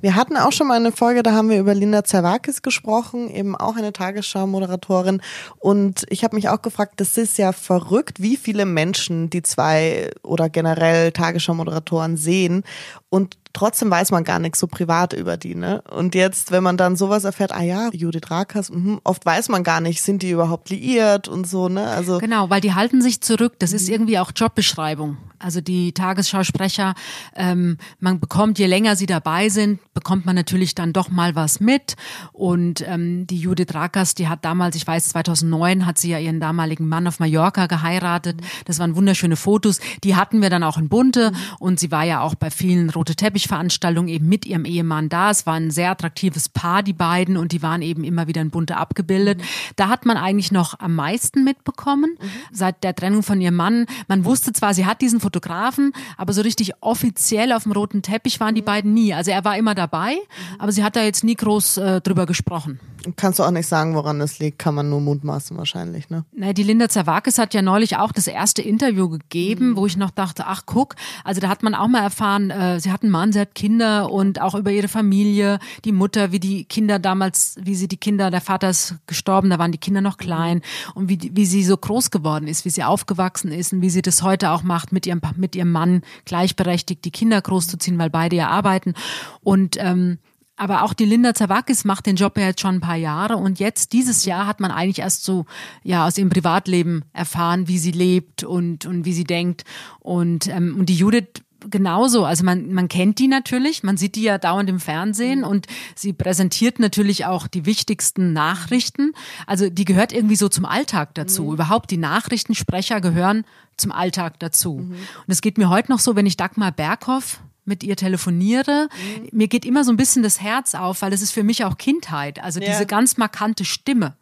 Wir 0.00 0.14
hatten 0.14 0.36
auch 0.36 0.52
schon 0.52 0.68
mal 0.68 0.76
eine 0.76 0.92
Folge, 0.92 1.22
da 1.22 1.32
haben 1.32 1.50
wir 1.50 1.58
über 1.58 1.74
Linda 1.74 2.04
Zerwakis 2.04 2.62
gesprochen, 2.62 3.28
eben 3.28 3.54
auch 3.54 3.76
eine 3.76 3.92
Tagesschau-Moderatorin. 3.92 5.20
Und 5.58 6.06
ich 6.08 6.24
habe 6.24 6.36
mich 6.36 6.48
auch 6.48 6.62
gefragt, 6.62 6.94
das 6.96 7.18
ist 7.18 7.36
ja 7.36 7.52
verrückt, 7.52 8.22
wie 8.22 8.36
viele 8.36 8.64
Menschen 8.64 9.28
die 9.28 9.42
zwei 9.42 10.10
oder 10.22 10.48
generell 10.48 11.12
Tagesschau-Moderatoren 11.12 12.16
sehen. 12.16 12.64
Und 13.10 13.36
trotzdem 13.52 13.90
weiß 13.90 14.10
man 14.10 14.24
gar 14.24 14.38
nichts 14.38 14.60
so 14.60 14.66
privat 14.66 15.12
über 15.12 15.36
die, 15.36 15.54
ne? 15.54 15.82
Und 15.90 16.14
jetzt, 16.14 16.50
wenn 16.52 16.62
man 16.62 16.76
dann 16.76 16.96
sowas 16.96 17.24
erfährt, 17.24 17.52
ah 17.52 17.62
ja, 17.62 17.90
Judith 17.92 18.30
Rakas, 18.30 18.70
mh, 18.70 19.00
oft 19.04 19.24
weiß 19.26 19.48
man 19.48 19.64
gar 19.64 19.80
nicht, 19.80 20.02
sind 20.02 20.22
die 20.22 20.30
überhaupt 20.30 20.70
liiert 20.70 21.28
und 21.28 21.46
so, 21.46 21.68
ne? 21.68 21.86
Also 21.86 22.18
genau, 22.18 22.50
weil 22.50 22.60
die 22.60 22.74
halten 22.74 23.02
sich 23.02 23.20
zurück. 23.20 23.54
Das 23.58 23.72
ist 23.72 23.88
mhm. 23.88 23.94
irgendwie 23.94 24.18
auch 24.18 24.32
Jobbeschreibung. 24.34 25.16
Also 25.42 25.62
die 25.62 25.92
Tagesschausprecher, 25.92 26.94
ähm, 27.34 27.78
man 27.98 28.20
bekommt, 28.20 28.58
je 28.58 28.66
länger 28.66 28.94
sie 28.94 29.06
dabei 29.06 29.48
sind, 29.48 29.80
bekommt 29.94 30.26
man 30.26 30.36
natürlich 30.36 30.74
dann 30.74 30.92
doch 30.92 31.08
mal 31.08 31.34
was 31.34 31.60
mit. 31.60 31.96
Und 32.32 32.86
ähm, 32.86 33.26
die 33.26 33.38
Judith 33.38 33.74
Rakas, 33.74 34.14
die 34.14 34.28
hat 34.28 34.44
damals, 34.44 34.76
ich 34.76 34.86
weiß, 34.86 35.08
2009 35.08 35.86
hat 35.86 35.96
sie 35.96 36.10
ja 36.10 36.18
ihren 36.18 36.40
damaligen 36.40 36.86
Mann 36.88 37.06
auf 37.06 37.20
Mallorca 37.20 37.66
geheiratet. 37.66 38.38
Das 38.66 38.78
waren 38.78 38.96
wunderschöne 38.96 39.36
Fotos. 39.36 39.80
Die 40.04 40.14
hatten 40.14 40.42
wir 40.42 40.50
dann 40.50 40.62
auch 40.62 40.76
in 40.76 40.90
Bunte. 40.90 41.30
Mhm. 41.30 41.36
Und 41.58 41.80
sie 41.80 41.90
war 41.90 42.04
ja 42.04 42.20
auch 42.20 42.34
bei 42.34 42.50
vielen 42.50 42.90
Rote 42.90 43.16
Teppichveranstaltungen 43.40 44.08
eben 44.08 44.28
mit 44.28 44.46
ihrem 44.46 44.64
Ehemann 44.64 45.08
da. 45.08 45.30
Es 45.30 45.46
war 45.46 45.54
ein 45.54 45.70
sehr 45.70 45.90
attraktives 45.90 46.48
Paar, 46.48 46.82
die 46.82 46.92
beiden. 46.92 47.36
Und 47.36 47.52
die 47.52 47.62
waren 47.62 47.82
eben 47.82 48.04
immer 48.04 48.26
wieder 48.26 48.40
in 48.40 48.50
Bunte 48.50 48.76
abgebildet. 48.76 49.38
Mhm. 49.38 49.44
Da 49.76 49.88
hat 49.88 50.06
man 50.06 50.16
eigentlich 50.16 50.52
noch 50.52 50.78
am 50.78 50.94
meisten 50.94 51.44
mitbekommen. 51.44 52.16
Mhm. 52.20 52.26
Seit 52.52 52.84
der 52.84 52.94
Trennung 52.94 53.22
von 53.22 53.40
ihrem 53.40 53.56
Mann. 53.56 53.86
Man 54.08 54.24
wusste 54.24 54.52
zwar, 54.52 54.74
sie 54.74 54.86
hat 54.86 55.00
diesen 55.00 55.20
Fotografen, 55.20 55.92
aber 56.16 56.32
so 56.32 56.42
richtig 56.42 56.72
offiziell 56.80 57.52
auf 57.52 57.64
dem 57.64 57.72
roten 57.72 58.02
Teppich 58.02 58.40
waren 58.40 58.54
die 58.54 58.62
beiden 58.62 58.92
nie. 58.94 59.14
Also 59.14 59.30
er 59.30 59.44
war 59.44 59.56
immer 59.56 59.74
dabei, 59.74 60.16
aber 60.58 60.72
sie 60.72 60.84
hat 60.84 60.96
da 60.96 61.02
jetzt 61.02 61.24
nie 61.24 61.34
groß 61.34 61.78
äh, 61.78 62.00
drüber 62.00 62.26
gesprochen. 62.26 62.78
Kannst 63.16 63.38
du 63.38 63.44
auch 63.44 63.50
nicht 63.50 63.66
sagen, 63.66 63.94
woran 63.94 64.18
das 64.18 64.38
liegt, 64.38 64.58
kann 64.58 64.74
man 64.74 64.90
nur 64.90 65.00
mutmaßen 65.00 65.56
wahrscheinlich, 65.56 66.10
ne? 66.10 66.24
Na, 66.32 66.52
die 66.52 66.62
Linda 66.62 66.88
Zerwakis 66.88 67.38
hat 67.38 67.54
ja 67.54 67.62
neulich 67.62 67.96
auch 67.96 68.12
das 68.12 68.26
erste 68.26 68.62
Interview 68.62 69.08
gegeben, 69.08 69.70
mhm. 69.70 69.76
wo 69.76 69.86
ich 69.86 69.96
noch 69.96 70.10
dachte, 70.10 70.46
ach 70.46 70.64
guck, 70.66 70.96
also 71.24 71.40
da 71.40 71.48
hat 71.48 71.62
man 71.62 71.74
auch 71.74 71.88
mal 71.88 72.02
erfahren, 72.02 72.50
äh, 72.50 72.78
sie 72.80 72.92
hat 72.92 73.02
einen 73.02 73.10
Mann, 73.10 73.29
sie 73.32 73.40
hat 73.40 73.54
Kinder 73.54 74.10
und 74.10 74.40
auch 74.40 74.54
über 74.54 74.70
ihre 74.70 74.88
Familie, 74.88 75.58
die 75.84 75.92
Mutter, 75.92 76.32
wie 76.32 76.40
die 76.40 76.64
Kinder 76.64 76.98
damals, 76.98 77.56
wie 77.60 77.74
sie 77.74 77.88
die 77.88 77.96
Kinder, 77.96 78.30
der 78.30 78.40
Vater 78.40 78.70
ist 78.70 78.96
gestorben, 79.06 79.50
da 79.50 79.58
waren 79.58 79.72
die 79.72 79.78
Kinder 79.78 80.00
noch 80.00 80.16
klein 80.16 80.62
und 80.94 81.08
wie, 81.08 81.30
wie 81.34 81.46
sie 81.46 81.64
so 81.64 81.76
groß 81.76 82.10
geworden 82.10 82.48
ist, 82.48 82.64
wie 82.64 82.70
sie 82.70 82.84
aufgewachsen 82.84 83.52
ist 83.52 83.72
und 83.72 83.82
wie 83.82 83.90
sie 83.90 84.02
das 84.02 84.22
heute 84.22 84.50
auch 84.50 84.62
macht 84.62 84.92
mit 84.92 85.06
ihrem 85.06 85.20
mit 85.36 85.54
ihrem 85.54 85.72
Mann 85.72 86.02
gleichberechtigt 86.24 87.04
die 87.04 87.10
Kinder 87.10 87.40
großzuziehen, 87.40 87.98
weil 87.98 88.10
beide 88.10 88.36
ja 88.36 88.48
arbeiten. 88.48 88.94
Und 89.42 89.76
ähm, 89.78 90.18
aber 90.60 90.82
auch 90.82 90.92
die 90.92 91.06
Linda 91.06 91.32
Zawakis 91.32 91.84
macht 91.84 92.04
den 92.04 92.16
Job 92.16 92.36
ja 92.36 92.48
jetzt 92.48 92.60
schon 92.60 92.74
ein 92.74 92.80
paar 92.82 92.96
Jahre 92.96 93.38
und 93.38 93.58
jetzt 93.60 93.94
dieses 93.94 94.26
Jahr 94.26 94.46
hat 94.46 94.60
man 94.60 94.70
eigentlich 94.70 94.98
erst 94.98 95.24
so 95.24 95.46
ja 95.82 96.06
aus 96.06 96.18
ihrem 96.18 96.28
Privatleben 96.28 97.02
erfahren, 97.14 97.66
wie 97.66 97.78
sie 97.78 97.92
lebt 97.92 98.44
und 98.44 98.84
und 98.84 99.06
wie 99.06 99.14
sie 99.14 99.24
denkt 99.24 99.64
und 100.00 100.48
ähm, 100.48 100.76
und 100.78 100.90
die 100.90 100.96
Judith 100.96 101.42
genauso. 101.68 102.24
Also 102.24 102.44
man, 102.44 102.72
man 102.72 102.88
kennt 102.88 103.18
die 103.18 103.28
natürlich, 103.28 103.82
man 103.82 103.96
sieht 103.96 104.16
die 104.16 104.22
ja 104.22 104.38
dauernd 104.38 104.70
im 104.70 104.80
Fernsehen 104.80 105.44
und 105.44 105.66
sie 105.94 106.12
präsentiert 106.12 106.78
natürlich 106.78 107.26
auch 107.26 107.46
die 107.46 107.66
wichtigsten 107.66 108.32
Nachrichten. 108.32 109.12
Also 109.46 109.68
die 109.68 109.84
gehört 109.84 110.12
irgendwie 110.12 110.36
so 110.36 110.48
zum 110.48 110.64
Alltag 110.64 111.14
dazu. 111.14 111.44
Mhm. 111.44 111.54
Überhaupt 111.54 111.90
die 111.90 111.96
Nachrichtensprecher 111.96 113.00
gehören 113.00 113.44
zum 113.76 113.92
Alltag 113.92 114.38
dazu. 114.38 114.74
Mhm. 114.74 114.92
Und 114.92 115.28
es 115.28 115.40
geht 115.40 115.58
mir 115.58 115.68
heute 115.68 115.90
noch 115.90 115.98
so, 115.98 116.16
wenn 116.16 116.26
ich 116.26 116.36
Dagmar 116.36 116.72
Berghoff 116.72 117.40
mit 117.64 117.82
ihr 117.82 117.96
telefoniere, 117.96 118.88
mhm. 119.18 119.28
mir 119.32 119.48
geht 119.48 119.64
immer 119.64 119.84
so 119.84 119.92
ein 119.92 119.96
bisschen 119.96 120.22
das 120.22 120.40
Herz 120.40 120.74
auf, 120.74 121.02
weil 121.02 121.12
es 121.12 121.22
ist 121.22 121.32
für 121.32 121.44
mich 121.44 121.64
auch 121.64 121.78
Kindheit. 121.78 122.42
Also 122.42 122.60
ja. 122.60 122.66
diese 122.66 122.86
ganz 122.86 123.16
markante 123.16 123.64
Stimme 123.64 124.14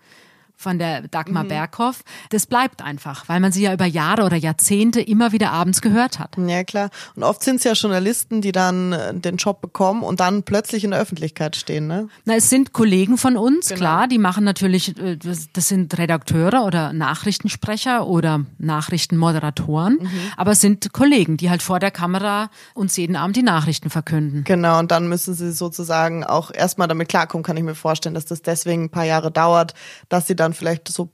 von 0.59 0.79
der 0.79 1.07
Dagmar 1.07 1.45
mhm. 1.45 1.49
Berghoff, 1.49 2.03
das 2.31 2.47
bleibt 2.47 2.83
einfach, 2.83 3.29
weil 3.29 3.39
man 3.39 3.53
sie 3.53 3.63
ja 3.63 3.73
über 3.73 3.87
Jahre 3.87 4.25
oder 4.25 4.37
Jahrzehnte 4.37 5.01
immer 5.01 5.31
wieder 5.31 5.53
abends 5.53 5.81
gehört 5.81 6.19
hat. 6.19 6.37
Ja, 6.37 6.65
klar. 6.65 6.91
Und 7.15 7.23
oft 7.23 7.45
sind 7.45 7.57
es 7.57 7.65
ja 7.65 7.75
Journalisten, 7.75 8.41
die 8.41 8.51
dann 8.51 8.93
äh, 8.93 9.15
den 9.15 9.37
Job 9.37 9.61
bekommen 9.61 10.03
und 10.03 10.19
dann 10.19 10.43
plötzlich 10.43 10.83
in 10.83 10.91
der 10.91 11.01
Öffentlichkeit 11.01 11.55
stehen, 11.55 11.87
ne? 11.87 12.09
Na, 12.25 12.35
es 12.35 12.51
sind 12.51 12.73
Kollegen 12.73 13.19
von 13.19 13.37
uns, 13.37 13.69
genau. 13.69 13.79
klar, 13.79 14.09
die 14.09 14.19
machen 14.19 14.43
natürlich, 14.43 14.99
äh, 14.99 15.17
das 15.17 15.69
sind 15.69 15.97
Redakteure 15.97 16.65
oder 16.65 16.93
Nachrichtensprecher 16.93 18.09
oder 18.09 18.45
Nachrichtenmoderatoren, 18.59 19.99
mhm. 20.01 20.11
aber 20.37 20.51
es 20.51 20.61
sind 20.61 20.93
Kollegen, 20.93 21.37
die 21.37 21.51
halt 21.51 21.63
vor 21.63 21.79
der 21.79 21.93
Kamera 21.93 22.51
uns 22.75 22.97
jeden 22.97 23.15
Abend 23.15 23.37
die 23.37 23.45
Nachrichten 23.45 23.91
verkünden. 23.91 24.43
Genau, 24.43 24.81
und 24.81 24.91
dann 24.91 25.09
müssen 25.09 25.35
sie 25.35 25.53
sozusagen 25.53 26.25
auch 26.25 26.53
erstmal 26.53 26.89
damit 26.89 27.09
klarkommen, 27.09 27.45
kann 27.45 27.57
ich 27.57 27.63
mir 27.63 27.77
vorstellen, 27.77 28.17
dass 28.17 28.25
das 28.25 28.43
deswegen 28.43 28.85
ein 28.85 28.91
paar 28.91 29.05
Jahre 29.05 29.31
dauert, 29.31 29.75
dass 30.09 30.27
sie 30.27 30.35
dann 30.35 30.48
dann 30.49 30.55
vielleicht 30.55 30.89
so 30.89 31.11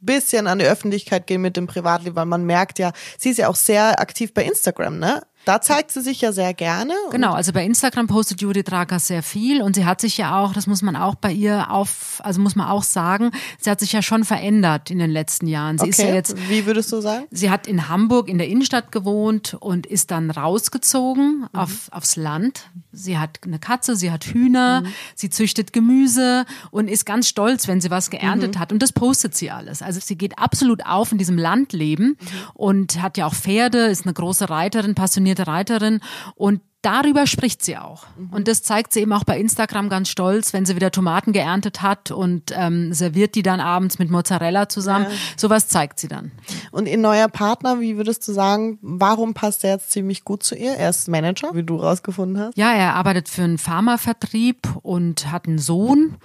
bisschen 0.00 0.46
an 0.46 0.58
die 0.58 0.66
Öffentlichkeit 0.66 1.26
gehen 1.26 1.40
mit 1.40 1.56
dem 1.56 1.66
Privatleben, 1.66 2.16
weil 2.16 2.26
man 2.26 2.44
merkt 2.44 2.78
ja, 2.78 2.92
sie 3.18 3.30
ist 3.30 3.38
ja 3.38 3.48
auch 3.48 3.56
sehr 3.56 4.00
aktiv 4.00 4.34
bei 4.34 4.44
Instagram, 4.44 4.98
ne? 4.98 5.22
Da 5.44 5.60
zeigt 5.60 5.92
sie 5.92 6.00
sich 6.00 6.20
ja 6.20 6.32
sehr 6.32 6.54
gerne. 6.54 6.94
Genau, 7.10 7.32
also 7.32 7.52
bei 7.52 7.64
Instagram 7.64 8.06
postet 8.06 8.40
Judith 8.40 8.70
Rager 8.70 8.98
sehr 8.98 9.22
viel 9.22 9.60
und 9.60 9.76
sie 9.76 9.84
hat 9.84 10.00
sich 10.00 10.16
ja 10.16 10.42
auch, 10.42 10.54
das 10.54 10.66
muss 10.66 10.80
man 10.80 10.96
auch 10.96 11.14
bei 11.16 11.32
ihr 11.32 11.70
auf, 11.70 12.20
also 12.22 12.40
muss 12.40 12.56
man 12.56 12.68
auch 12.68 12.82
sagen, 12.82 13.30
sie 13.58 13.70
hat 13.70 13.80
sich 13.80 13.92
ja 13.92 14.00
schon 14.00 14.24
verändert 14.24 14.90
in 14.90 14.98
den 14.98 15.10
letzten 15.10 15.46
Jahren. 15.46 15.78
Sie 15.78 15.82
okay. 15.82 15.90
ist 15.90 15.98
ja 15.98 16.14
jetzt. 16.14 16.48
Wie 16.48 16.64
würdest 16.64 16.90
du 16.92 17.00
sagen? 17.00 17.26
Sie 17.30 17.50
hat 17.50 17.66
in 17.66 17.88
Hamburg 17.88 18.28
in 18.28 18.38
der 18.38 18.48
Innenstadt 18.48 18.90
gewohnt 18.90 19.54
und 19.60 19.86
ist 19.86 20.10
dann 20.10 20.30
rausgezogen 20.30 21.40
mhm. 21.40 21.48
auf, 21.52 21.88
aufs 21.90 22.16
Land. 22.16 22.70
Sie 22.92 23.18
hat 23.18 23.40
eine 23.44 23.58
Katze, 23.58 23.96
sie 23.96 24.10
hat 24.10 24.24
Hühner, 24.24 24.80
mhm. 24.80 24.86
sie 25.14 25.28
züchtet 25.28 25.72
Gemüse 25.72 26.46
und 26.70 26.88
ist 26.88 27.04
ganz 27.04 27.28
stolz, 27.28 27.68
wenn 27.68 27.80
sie 27.80 27.90
was 27.90 28.08
geerntet 28.08 28.54
mhm. 28.54 28.60
hat. 28.60 28.72
Und 28.72 28.82
das 28.82 28.92
postet 28.92 29.34
sie 29.34 29.50
alles. 29.50 29.82
Also 29.82 30.00
sie 30.00 30.16
geht 30.16 30.38
absolut 30.38 30.86
auf 30.86 31.12
in 31.12 31.18
diesem 31.18 31.36
Landleben 31.36 32.06
mhm. 32.06 32.16
und 32.54 33.02
hat 33.02 33.18
ja 33.18 33.26
auch 33.26 33.34
Pferde, 33.34 33.86
ist 33.86 34.06
eine 34.06 34.14
große 34.14 34.48
Reiterin, 34.48 34.94
passioniert 34.94 35.33
passionierte 35.34 35.46
Reiterin 35.46 36.00
und 36.34 36.60
darüber 36.82 37.26
spricht 37.26 37.64
sie 37.64 37.78
auch. 37.78 38.06
Mhm. 38.16 38.30
Und 38.30 38.48
das 38.48 38.62
zeigt 38.62 38.92
sie 38.92 39.00
eben 39.00 39.12
auch 39.12 39.24
bei 39.24 39.38
Instagram 39.38 39.88
ganz 39.88 40.10
stolz, 40.10 40.52
wenn 40.52 40.66
sie 40.66 40.76
wieder 40.76 40.90
Tomaten 40.90 41.32
geerntet 41.32 41.80
hat 41.80 42.10
und 42.10 42.52
ähm, 42.54 42.92
serviert 42.92 43.34
die 43.34 43.42
dann 43.42 43.60
abends 43.60 43.98
mit 43.98 44.10
Mozzarella 44.10 44.68
zusammen. 44.68 45.06
Ja. 45.06 45.16
Sowas 45.36 45.68
zeigt 45.68 45.98
sie 45.98 46.08
dann. 46.08 46.32
Und 46.72 46.86
ihr 46.86 46.98
neuer 46.98 47.28
Partner, 47.28 47.80
wie 47.80 47.96
würdest 47.96 48.28
du 48.28 48.32
sagen, 48.32 48.78
warum 48.82 49.32
passt 49.32 49.64
er 49.64 49.72
jetzt 49.72 49.92
ziemlich 49.92 50.24
gut 50.24 50.42
zu 50.42 50.54
ihr? 50.54 50.74
Er 50.74 50.90
ist 50.90 51.08
Manager, 51.08 51.54
wie 51.54 51.62
du 51.62 51.76
rausgefunden 51.76 52.38
hast. 52.38 52.56
Ja, 52.56 52.72
er 52.72 52.94
arbeitet 52.94 53.28
für 53.28 53.42
einen 53.42 53.58
Pharmavertrieb 53.58 54.68
und 54.82 55.32
hat 55.32 55.48
einen 55.48 55.58
Sohn 55.58 56.16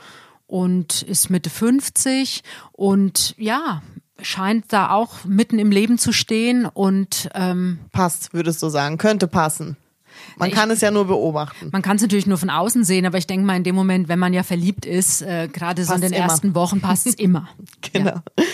und 0.45 1.03
ist 1.03 1.29
Mitte 1.29 1.49
50 1.49 2.43
und 2.73 3.35
ja, 3.37 3.81
scheint 4.21 4.65
da 4.69 4.91
auch 4.91 5.25
mitten 5.25 5.59
im 5.59 5.71
Leben 5.71 5.97
zu 5.97 6.11
stehen 6.11 6.65
und 6.65 7.29
ähm, 7.33 7.79
passt, 7.91 8.33
würdest 8.33 8.61
du 8.61 8.69
sagen, 8.69 8.97
könnte 8.97 9.27
passen. 9.27 9.77
Man 10.37 10.49
ich, 10.49 10.55
kann 10.55 10.71
es 10.71 10.81
ja 10.81 10.91
nur 10.91 11.05
beobachten. 11.05 11.69
Man 11.71 11.81
kann 11.81 11.97
es 11.97 12.01
natürlich 12.01 12.27
nur 12.27 12.37
von 12.37 12.49
außen 12.49 12.83
sehen, 12.83 13.05
aber 13.05 13.17
ich 13.17 13.27
denke 13.27 13.45
mal, 13.45 13.55
in 13.55 13.63
dem 13.63 13.75
Moment, 13.75 14.07
wenn 14.07 14.19
man 14.19 14.33
ja 14.33 14.43
verliebt 14.43 14.85
ist, 14.85 15.21
äh, 15.21 15.47
gerade 15.51 15.83
so 15.83 15.93
in 15.93 16.01
den 16.01 16.13
immer. 16.13 16.23
ersten 16.23 16.55
Wochen 16.55 16.81
passt 16.81 17.07
es 17.07 17.13
immer. 17.15 17.49
genau. 17.91 18.21
Ja. 18.37 18.45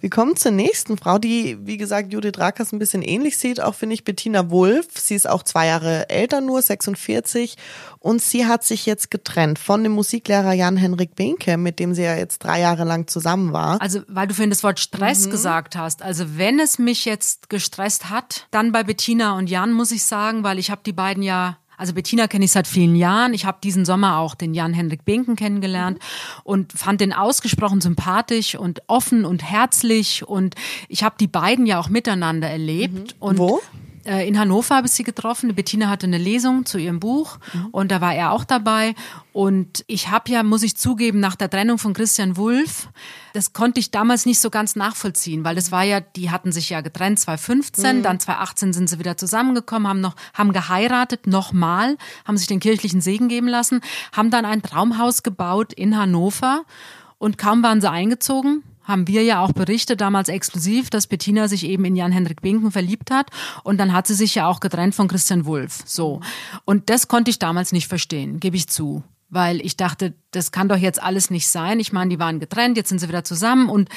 Wir 0.00 0.10
kommen 0.10 0.36
zur 0.36 0.52
nächsten 0.52 0.98
Frau, 0.98 1.18
die, 1.18 1.56
wie 1.62 1.78
gesagt, 1.78 2.12
Judith 2.12 2.38
Rakers 2.38 2.72
ein 2.72 2.78
bisschen 2.78 3.00
ähnlich 3.00 3.38
sieht, 3.38 3.62
auch 3.62 3.74
finde 3.74 3.94
ich 3.94 4.04
Bettina 4.04 4.50
Wulff. 4.50 4.88
Sie 4.98 5.14
ist 5.14 5.26
auch 5.26 5.42
zwei 5.42 5.66
Jahre 5.66 6.10
älter 6.10 6.42
nur, 6.42 6.60
46. 6.60 7.56
Und 8.00 8.20
sie 8.20 8.44
hat 8.44 8.64
sich 8.64 8.84
jetzt 8.84 9.10
getrennt 9.10 9.58
von 9.58 9.82
dem 9.82 9.92
Musiklehrer 9.92 10.52
Jan-Henrik 10.52 11.14
Binke, 11.14 11.56
mit 11.56 11.78
dem 11.78 11.94
sie 11.94 12.02
ja 12.02 12.16
jetzt 12.16 12.40
drei 12.40 12.60
Jahre 12.60 12.84
lang 12.84 13.06
zusammen 13.06 13.54
war. 13.54 13.80
Also, 13.80 14.02
weil 14.06 14.26
du 14.26 14.34
vorhin 14.34 14.50
das 14.50 14.62
Wort 14.62 14.78
Stress 14.78 15.24
mhm. 15.24 15.30
gesagt 15.30 15.74
hast. 15.74 16.02
Also, 16.02 16.36
wenn 16.36 16.60
es 16.60 16.78
mich 16.78 17.06
jetzt 17.06 17.48
gestresst 17.48 18.10
hat, 18.10 18.46
dann 18.50 18.72
bei 18.72 18.84
Bettina 18.84 19.38
und 19.38 19.48
Jan, 19.48 19.72
muss 19.72 19.90
ich 19.90 20.04
sagen, 20.04 20.44
weil 20.44 20.58
ich 20.58 20.70
habe 20.70 20.82
die 20.84 20.92
beiden 20.92 21.13
ja 21.22 21.58
also 21.76 21.92
Bettina 21.92 22.28
kenne 22.28 22.44
ich 22.44 22.52
seit 22.52 22.66
vielen 22.66 22.96
Jahren. 22.96 23.34
Ich 23.34 23.46
habe 23.46 23.58
diesen 23.62 23.84
Sommer 23.84 24.18
auch 24.18 24.34
den 24.34 24.54
Jan-Henrik 24.54 25.04
Binken 25.04 25.36
kennengelernt 25.36 25.98
und 26.44 26.72
fand 26.72 27.00
den 27.00 27.12
ausgesprochen 27.12 27.80
sympathisch 27.80 28.54
und 28.54 28.82
offen 28.86 29.24
und 29.24 29.42
herzlich. 29.42 30.26
Und 30.26 30.54
ich 30.88 31.02
habe 31.02 31.16
die 31.18 31.26
beiden 31.26 31.66
ja 31.66 31.80
auch 31.80 31.88
miteinander 31.88 32.48
erlebt. 32.48 33.14
Mhm. 33.14 33.20
Und 33.20 33.38
Wo? 33.38 33.60
Äh, 34.04 34.28
in 34.28 34.38
Hannover 34.38 34.76
habe 34.76 34.86
ich 34.86 34.92
sie 34.92 35.02
getroffen. 35.02 35.54
Bettina 35.54 35.88
hatte 35.88 36.06
eine 36.06 36.18
Lesung 36.18 36.66
zu 36.66 36.78
ihrem 36.78 37.00
Buch 37.00 37.38
mhm. 37.52 37.66
und 37.72 37.90
da 37.90 38.00
war 38.00 38.14
er 38.14 38.32
auch 38.32 38.44
dabei. 38.44 38.94
Und 39.32 39.84
ich 39.86 40.10
habe 40.10 40.30
ja, 40.30 40.42
muss 40.42 40.62
ich 40.62 40.76
zugeben, 40.76 41.20
nach 41.20 41.36
der 41.36 41.50
Trennung 41.50 41.78
von 41.78 41.92
Christian 41.92 42.36
Wulff, 42.36 42.88
das 43.32 43.52
konnte 43.52 43.80
ich 43.80 43.90
damals 43.90 44.26
nicht 44.26 44.40
so 44.40 44.50
ganz 44.50 44.76
nachvollziehen, 44.76 45.44
weil 45.44 45.56
das 45.56 45.72
war 45.72 45.82
ja, 45.82 46.00
die 46.00 46.30
hatten 46.30 46.52
sich 46.52 46.70
ja 46.70 46.82
getrennt 46.82 47.18
2015, 47.18 47.98
mhm. 47.98 48.02
dann 48.02 48.20
2018 48.20 48.72
sind 48.72 48.88
sie 48.88 48.98
wieder 48.98 49.16
zusammengekommen, 49.16 49.88
haben 49.88 50.00
noch, 50.00 50.14
haben 50.34 50.52
geheiratet, 50.52 51.26
nochmal, 51.26 51.96
haben 52.24 52.36
sich 52.36 52.46
den 52.46 52.60
kirchlichen 52.60 53.00
Segen 53.00 53.28
geben 53.28 53.48
lassen, 53.48 53.80
haben 54.12 54.30
dann 54.30 54.44
ein 54.44 54.62
Traumhaus 54.62 55.22
gebaut 55.22 55.72
in 55.72 55.96
Hannover 55.96 56.64
und 57.18 57.38
kaum 57.38 57.62
waren 57.62 57.80
sie 57.80 57.90
eingezogen, 57.90 58.62
haben 58.84 59.08
wir 59.08 59.22
ja 59.22 59.40
auch 59.42 59.52
berichtet, 59.52 60.00
damals 60.00 60.28
exklusiv, 60.28 60.90
dass 60.90 61.06
Bettina 61.06 61.48
sich 61.48 61.64
eben 61.64 61.84
in 61.84 61.96
Jan-Hendrik 61.96 62.42
Binken 62.42 62.70
verliebt 62.70 63.10
hat. 63.10 63.30
Und 63.64 63.78
dann 63.78 63.92
hat 63.92 64.06
sie 64.06 64.14
sich 64.14 64.34
ja 64.34 64.46
auch 64.46 64.60
getrennt 64.60 64.94
von 64.94 65.08
Christian 65.08 65.46
Wulff. 65.46 65.82
So. 65.86 66.20
Und 66.64 66.90
das 66.90 67.08
konnte 67.08 67.30
ich 67.30 67.38
damals 67.38 67.72
nicht 67.72 67.88
verstehen, 67.88 68.40
gebe 68.40 68.56
ich 68.56 68.68
zu. 68.68 69.02
Weil 69.30 69.60
ich 69.64 69.76
dachte, 69.76 70.14
das 70.30 70.52
kann 70.52 70.68
doch 70.68 70.76
jetzt 70.76 71.02
alles 71.02 71.30
nicht 71.30 71.48
sein. 71.48 71.80
Ich 71.80 71.92
meine, 71.92 72.10
die 72.10 72.20
waren 72.20 72.38
getrennt, 72.38 72.76
jetzt 72.76 72.90
sind 72.90 73.00
sie 73.00 73.08
wieder 73.08 73.24
zusammen. 73.24 73.68
Und 73.68 73.88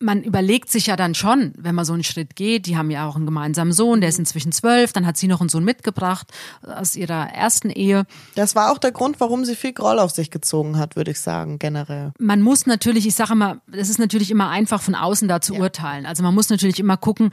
man 0.00 0.22
überlegt 0.22 0.70
sich 0.70 0.86
ja 0.86 0.96
dann 0.96 1.14
schon, 1.14 1.52
wenn 1.56 1.74
man 1.74 1.84
so 1.84 1.92
einen 1.92 2.04
Schritt 2.04 2.36
geht, 2.36 2.66
die 2.66 2.76
haben 2.76 2.90
ja 2.90 3.08
auch 3.08 3.16
einen 3.16 3.26
gemeinsamen 3.26 3.72
Sohn, 3.72 4.00
der 4.00 4.10
ist 4.10 4.18
inzwischen 4.18 4.52
zwölf, 4.52 4.92
dann 4.92 5.04
hat 5.06 5.16
sie 5.16 5.26
noch 5.26 5.40
einen 5.40 5.48
Sohn 5.48 5.64
mitgebracht 5.64 6.28
aus 6.62 6.94
ihrer 6.94 7.30
ersten 7.30 7.70
Ehe. 7.70 8.04
Das 8.36 8.54
war 8.54 8.70
auch 8.70 8.78
der 8.78 8.92
Grund, 8.92 9.18
warum 9.18 9.44
sie 9.44 9.56
viel 9.56 9.72
Groll 9.72 9.98
auf 9.98 10.12
sich 10.12 10.30
gezogen 10.30 10.78
hat, 10.78 10.94
würde 10.94 11.10
ich 11.10 11.20
sagen, 11.20 11.58
generell. 11.58 12.12
Man 12.18 12.42
muss 12.42 12.66
natürlich, 12.66 13.06
ich 13.06 13.14
sage 13.14 13.32
immer, 13.32 13.60
es 13.72 13.88
ist 13.88 13.98
natürlich 13.98 14.30
immer 14.30 14.50
einfach 14.50 14.80
von 14.80 14.94
außen 14.94 15.26
da 15.26 15.40
zu 15.40 15.54
ja. 15.54 15.60
urteilen. 15.60 16.06
Also 16.06 16.22
man 16.22 16.34
muss 16.34 16.48
natürlich 16.48 16.78
immer 16.78 16.96
gucken, 16.96 17.30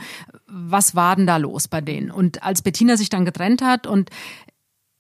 was 0.47 0.95
war 0.95 1.15
denn 1.15 1.27
da 1.27 1.37
los 1.37 1.67
bei 1.67 1.81
denen? 1.81 2.09
Und 2.09 2.41
als 2.41 2.63
Bettina 2.63 2.97
sich 2.97 3.09
dann 3.09 3.25
getrennt 3.25 3.61
hat 3.61 3.85
und 3.85 4.09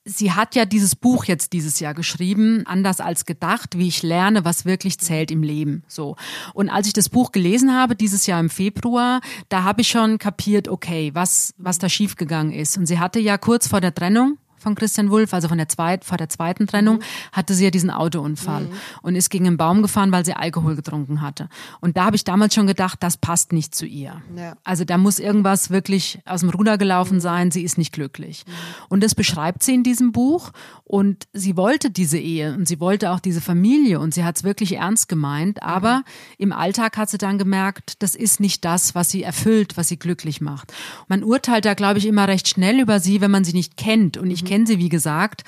Sie 0.07 0.31
hat 0.31 0.53
ja 0.53 0.65
dieses 0.65 0.95
Buch 0.95 1.25
jetzt 1.25 1.51
dieses 1.51 1.79
Jahr 1.79 1.95
geschrieben, 1.95 2.61
anders 2.67 2.99
als 2.99 3.25
gedacht, 3.25 3.79
wie 3.79 3.87
ich 3.87 4.03
lerne, 4.03 4.45
was 4.45 4.63
wirklich 4.63 4.99
zählt 4.99 5.31
im 5.31 5.41
Leben. 5.41 5.83
So. 5.87 6.15
Und 6.53 6.69
als 6.69 6.85
ich 6.85 6.93
das 6.93 7.09
Buch 7.09 7.31
gelesen 7.31 7.73
habe, 7.73 7.95
dieses 7.95 8.27
Jahr 8.27 8.39
im 8.39 8.51
Februar, 8.51 9.19
da 9.49 9.63
habe 9.63 9.81
ich 9.81 9.87
schon 9.87 10.19
kapiert, 10.19 10.67
okay, 10.67 11.09
was, 11.15 11.55
was 11.57 11.79
da 11.79 11.89
schiefgegangen 11.89 12.53
ist. 12.53 12.77
Und 12.77 12.85
sie 12.85 12.99
hatte 12.99 13.19
ja 13.19 13.39
kurz 13.39 13.67
vor 13.67 13.81
der 13.81 13.95
Trennung, 13.95 14.37
von 14.65 14.73
Christian 14.73 15.11
Wulff, 15.11 15.31
also 15.31 15.47
von 15.47 15.59
der 15.59 15.69
zweit, 15.69 16.03
vor 16.03 16.17
der 16.17 16.27
zweiten 16.27 16.65
Trennung, 16.65 16.97
mhm. 16.97 17.01
hatte 17.31 17.53
sie 17.53 17.65
ja 17.65 17.69
diesen 17.69 17.91
Autounfall 17.91 18.63
mhm. 18.63 18.73
und 19.03 19.15
ist 19.15 19.29
gegen 19.29 19.45
einen 19.45 19.57
Baum 19.57 19.83
gefahren, 19.83 20.11
weil 20.11 20.25
sie 20.25 20.33
Alkohol 20.33 20.75
getrunken 20.75 21.21
hatte. 21.21 21.49
Und 21.81 21.97
da 21.97 22.05
habe 22.05 22.15
ich 22.15 22.23
damals 22.23 22.55
schon 22.55 22.65
gedacht, 22.65 22.97
das 23.03 23.17
passt 23.17 23.53
nicht 23.53 23.75
zu 23.75 23.85
ihr. 23.85 24.23
Ja. 24.35 24.55
Also 24.63 24.83
da 24.83 24.97
muss 24.97 25.19
irgendwas 25.19 25.69
wirklich 25.69 26.19
aus 26.25 26.39
dem 26.39 26.49
Ruder 26.49 26.79
gelaufen 26.79 27.17
mhm. 27.17 27.21
sein, 27.21 27.51
sie 27.51 27.61
ist 27.61 27.77
nicht 27.77 27.93
glücklich. 27.93 28.43
Mhm. 28.47 28.51
Und 28.89 29.03
das 29.03 29.13
beschreibt 29.13 29.61
sie 29.61 29.75
in 29.75 29.83
diesem 29.83 30.11
Buch 30.11 30.51
und 30.83 31.27
sie 31.31 31.55
wollte 31.55 31.91
diese 31.91 32.17
Ehe 32.17 32.55
und 32.55 32.67
sie 32.67 32.79
wollte 32.79 33.11
auch 33.11 33.19
diese 33.19 33.41
Familie 33.41 33.99
und 33.99 34.15
sie 34.15 34.23
hat 34.23 34.37
es 34.37 34.43
wirklich 34.43 34.77
ernst 34.77 35.07
gemeint, 35.07 35.61
aber 35.61 35.97
mhm. 35.97 36.03
im 36.39 36.53
Alltag 36.53 36.97
hat 36.97 37.11
sie 37.11 37.19
dann 37.19 37.37
gemerkt, 37.37 38.01
das 38.01 38.15
ist 38.15 38.39
nicht 38.39 38.65
das, 38.65 38.95
was 38.95 39.11
sie 39.11 39.21
erfüllt, 39.21 39.77
was 39.77 39.89
sie 39.89 39.99
glücklich 39.99 40.41
macht. 40.41 40.73
Man 41.07 41.23
urteilt 41.23 41.65
da, 41.65 41.75
glaube 41.75 41.99
ich, 41.99 42.07
immer 42.07 42.27
recht 42.27 42.47
schnell 42.47 42.79
über 42.79 42.99
sie, 42.99 43.21
wenn 43.21 43.31
man 43.31 43.43
sie 43.43 43.53
nicht 43.53 43.77
kennt. 43.77 44.17
Und 44.17 44.31
ich 44.31 44.45
kenne 44.45 44.54
kenne 44.55 44.67
sie, 44.67 44.79
wie 44.79 44.89
gesagt. 44.89 45.43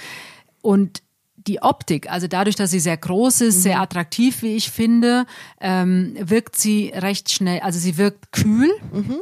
Und 0.62 1.02
die 1.36 1.62
Optik, 1.62 2.12
also 2.12 2.28
dadurch, 2.28 2.58
dass 2.58 2.72
sie 2.72 2.82
sehr 2.82 2.98
groß 2.98 3.42
ist, 3.42 3.58
mhm. 3.58 3.62
sehr 3.62 3.82
attraktiv, 3.82 4.42
wie 4.42 4.58
ich 4.58 4.70
finde, 4.70 5.26
ähm, 5.62 6.14
wirkt 6.20 6.58
sie 6.58 6.92
recht 6.94 7.32
schnell, 7.32 7.62
also 7.62 7.80
sie 7.80 7.98
wirkt 7.98 8.34
kühl, 8.34 8.70
mhm. 8.92 9.22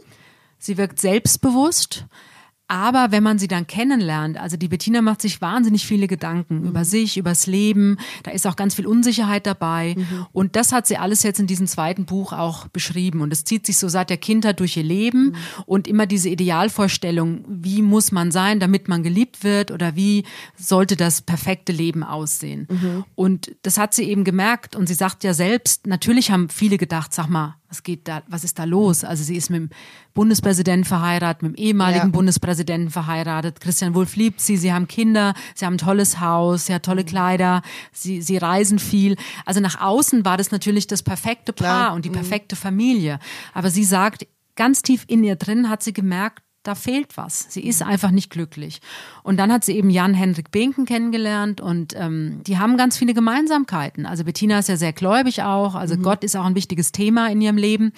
sie 0.58 0.78
wirkt 0.78 1.00
selbstbewusst. 1.00 2.06
Aber 2.68 3.12
wenn 3.12 3.22
man 3.22 3.38
sie 3.38 3.48
dann 3.48 3.68
kennenlernt, 3.68 4.38
also 4.38 4.58
die 4.58 4.68
Bettina 4.68 5.02
macht 5.02 5.22
sich 5.22 5.40
wahnsinnig 5.40 5.86
viele 5.86 6.08
Gedanken 6.08 6.62
mhm. 6.62 6.68
über 6.70 6.84
sich, 6.84 7.18
übers 7.18 7.46
Leben, 7.46 7.98
da 8.24 8.32
ist 8.32 8.48
auch 8.48 8.56
ganz 8.56 8.74
viel 8.74 8.88
Unsicherheit 8.88 9.46
dabei. 9.46 9.96
Mhm. 9.98 10.26
Und 10.32 10.56
das 10.56 10.72
hat 10.72 10.88
sie 10.88 10.98
alles 10.98 11.22
jetzt 11.22 11.40
in 11.40 11.46
diesem 11.46 11.68
zweiten 11.68 12.06
Buch 12.06 12.34
auch 12.34 12.68
beschrieben. 12.70 13.22
Und 13.22 13.32
es 13.32 13.44
zieht 13.44 13.68
sich 13.68 13.78
so 13.78 13.88
seit 13.88 14.10
der 14.10 14.18
Kindheit 14.18 14.60
durch 14.60 14.78
ihr 14.78 14.84
Leben 14.84 15.26
mhm. 15.26 15.36
und 15.68 15.88
immer 15.88 16.08
diese 16.08 16.30
Idealvorstellung, 16.30 17.46
wie 17.48 17.84
muss 17.84 18.12
man 18.12 18.32
sein, 18.32 18.60
damit 18.60 18.88
man 18.88 19.04
geliebt 19.04 19.44
wird 19.44 19.70
oder 19.70 19.96
wie 19.96 20.24
sollte 20.58 20.96
das 20.96 21.22
perfekte 21.22 21.72
Leben 21.72 22.04
aussehen. 22.04 22.68
Mhm. 22.70 23.06
Und 23.14 23.56
das 23.62 23.78
hat 23.78 23.94
sie 23.94 24.04
eben 24.04 24.24
gemerkt 24.24 24.76
und 24.76 24.88
sie 24.88 24.96
sagt 24.96 25.24
ja 25.24 25.36
selbst, 25.36 25.86
natürlich 25.86 26.32
haben 26.32 26.50
viele 26.50 26.78
gedacht, 26.78 27.14
sag 27.14 27.28
mal, 27.30 27.56
was 27.70 27.84
geht 27.84 28.08
da, 28.08 28.24
was 28.28 28.44
ist 28.44 28.58
da 28.58 28.64
los? 28.64 29.04
Also 29.04 29.24
sie 29.24 29.36
ist 29.36 29.50
mit 29.50 29.60
dem 29.60 29.70
Bundespräsidenten 30.16 30.86
verheiratet, 30.86 31.44
mit 31.44 31.52
dem 31.52 31.64
ehemaligen 31.64 32.08
ja. 32.08 32.12
Bundespräsidenten 32.12 32.90
verheiratet. 32.90 33.60
Christian 33.60 33.94
Wulff 33.94 34.16
liebt 34.16 34.42
sie, 34.42 34.58
sie 34.58 34.74
haben 34.74 34.88
Kinder, 34.88 35.36
sie 35.54 35.66
haben 35.66 35.76
ein 35.76 35.78
tolles 35.78 36.20
Haus, 36.20 36.66
sie 36.66 36.74
hat 36.74 36.84
tolle 36.84 37.04
Kleider, 37.04 37.62
sie, 37.92 38.22
sie 38.22 38.38
reisen 38.38 38.80
viel. 38.80 39.18
Also 39.46 39.60
nach 39.60 39.80
außen 39.80 40.26
war 40.26 40.38
das 40.38 40.52
natürlich 40.52 40.88
das 40.88 41.04
perfekte 41.04 41.54
Paar 41.54 41.86
Klar. 41.86 41.94
und 41.94 42.06
die 42.06 42.10
mhm. 42.10 42.16
perfekte 42.16 42.56
Familie. 42.56 43.20
Aber 43.54 43.70
sie 43.70 43.84
sagt, 43.84 44.26
ganz 44.56 44.82
tief 44.82 45.04
in 45.08 45.24
ihr 45.24 45.36
drin 45.36 45.70
hat 45.70 45.84
sie 45.84 45.94
gemerkt, 45.94 46.42
da 46.66 46.76
fehlt 46.76 47.16
was. 47.16 47.46
Sie 47.50 47.62
ist 47.62 47.84
einfach 47.84 48.12
nicht 48.12 48.30
glücklich. 48.30 48.82
Und 49.24 49.38
dann 49.38 49.52
hat 49.52 49.64
sie 49.64 49.74
eben 49.74 49.90
Jan-Hendrik 49.90 50.52
Behnken 50.52 50.86
kennengelernt 50.86 51.62
und 51.62 51.94
ähm, 51.96 52.42
die 52.46 52.58
haben 52.58 52.76
ganz 52.76 52.98
viele 52.98 53.14
Gemeinsamkeiten. 53.14 54.06
Also 54.06 54.24
Bettina 54.24 54.60
ist 54.60 54.70
ja 54.70 54.76
sehr 54.76 54.94
gläubig 54.94 55.44
auch, 55.44 55.76
also 55.76 55.96
mhm. 55.96 56.02
Gott 56.02 56.24
ist 56.24 56.36
auch 56.36 56.46
ein 56.46 56.56
wichtiges 56.56 56.92
Thema 56.92 57.30
in 57.30 57.42
ihrem 57.42 57.58
Leben. 57.58 57.94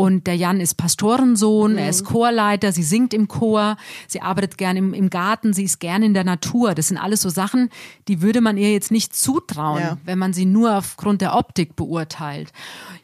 Und 0.00 0.26
der 0.26 0.34
Jan 0.34 0.62
ist 0.62 0.78
Pastorensohn, 0.78 1.72
mhm. 1.72 1.78
er 1.78 1.90
ist 1.90 2.06
Chorleiter, 2.06 2.72
sie 2.72 2.82
singt 2.82 3.12
im 3.12 3.28
Chor, 3.28 3.76
sie 4.08 4.22
arbeitet 4.22 4.56
gern 4.56 4.78
im, 4.78 4.94
im 4.94 5.10
Garten, 5.10 5.52
sie 5.52 5.64
ist 5.64 5.78
gern 5.78 6.02
in 6.02 6.14
der 6.14 6.24
Natur. 6.24 6.74
Das 6.74 6.88
sind 6.88 6.96
alles 6.96 7.20
so 7.20 7.28
Sachen, 7.28 7.68
die 8.08 8.22
würde 8.22 8.40
man 8.40 8.56
ihr 8.56 8.72
jetzt 8.72 8.90
nicht 8.90 9.14
zutrauen, 9.14 9.82
ja. 9.82 9.98
wenn 10.06 10.18
man 10.18 10.32
sie 10.32 10.46
nur 10.46 10.74
aufgrund 10.74 11.20
der 11.20 11.36
Optik 11.36 11.76
beurteilt. 11.76 12.50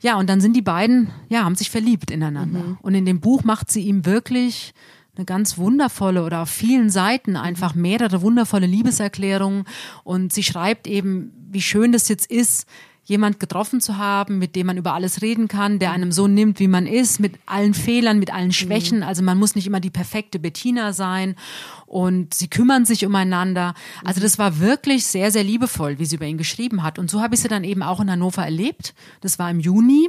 Ja, 0.00 0.16
und 0.16 0.30
dann 0.30 0.40
sind 0.40 0.56
die 0.56 0.62
beiden, 0.62 1.10
ja, 1.28 1.44
haben 1.44 1.54
sich 1.54 1.68
verliebt 1.68 2.10
ineinander. 2.10 2.60
Mhm. 2.60 2.78
Und 2.80 2.94
in 2.94 3.04
dem 3.04 3.20
Buch 3.20 3.44
macht 3.44 3.70
sie 3.70 3.82
ihm 3.82 4.06
wirklich 4.06 4.72
eine 5.16 5.26
ganz 5.26 5.58
wundervolle 5.58 6.24
oder 6.24 6.40
auf 6.40 6.48
vielen 6.48 6.88
Seiten 6.88 7.36
einfach 7.36 7.74
mehrere 7.74 8.22
wundervolle 8.22 8.66
Liebeserklärungen. 8.66 9.64
Und 10.02 10.32
sie 10.32 10.44
schreibt 10.44 10.86
eben, 10.86 11.30
wie 11.50 11.60
schön 11.60 11.92
das 11.92 12.08
jetzt 12.08 12.30
ist, 12.30 12.66
jemand 13.06 13.38
getroffen 13.38 13.80
zu 13.80 13.98
haben, 13.98 14.38
mit 14.38 14.56
dem 14.56 14.66
man 14.66 14.76
über 14.76 14.92
alles 14.92 15.22
reden 15.22 15.46
kann, 15.46 15.78
der 15.78 15.92
einem 15.92 16.10
so 16.10 16.26
nimmt, 16.26 16.58
wie 16.58 16.66
man 16.66 16.86
ist, 16.86 17.20
mit 17.20 17.34
allen 17.46 17.72
Fehlern, 17.72 18.18
mit 18.18 18.34
allen 18.34 18.52
Schwächen. 18.52 19.04
Also 19.04 19.22
man 19.22 19.38
muss 19.38 19.54
nicht 19.54 19.66
immer 19.66 19.78
die 19.78 19.90
perfekte 19.90 20.40
Bettina 20.40 20.92
sein 20.92 21.36
und 21.86 22.34
sie 22.34 22.48
kümmern 22.48 22.84
sich 22.84 23.06
umeinander. 23.06 23.74
Also 24.04 24.20
das 24.20 24.38
war 24.38 24.58
wirklich 24.58 25.06
sehr, 25.06 25.30
sehr 25.30 25.44
liebevoll, 25.44 26.00
wie 26.00 26.04
sie 26.04 26.16
über 26.16 26.26
ihn 26.26 26.36
geschrieben 26.36 26.82
hat. 26.82 26.98
Und 26.98 27.08
so 27.08 27.22
habe 27.22 27.36
ich 27.36 27.40
sie 27.40 27.48
dann 27.48 27.62
eben 27.62 27.84
auch 27.84 28.00
in 28.00 28.10
Hannover 28.10 28.42
erlebt. 28.42 28.92
Das 29.20 29.38
war 29.38 29.50
im 29.50 29.60
Juni 29.60 30.08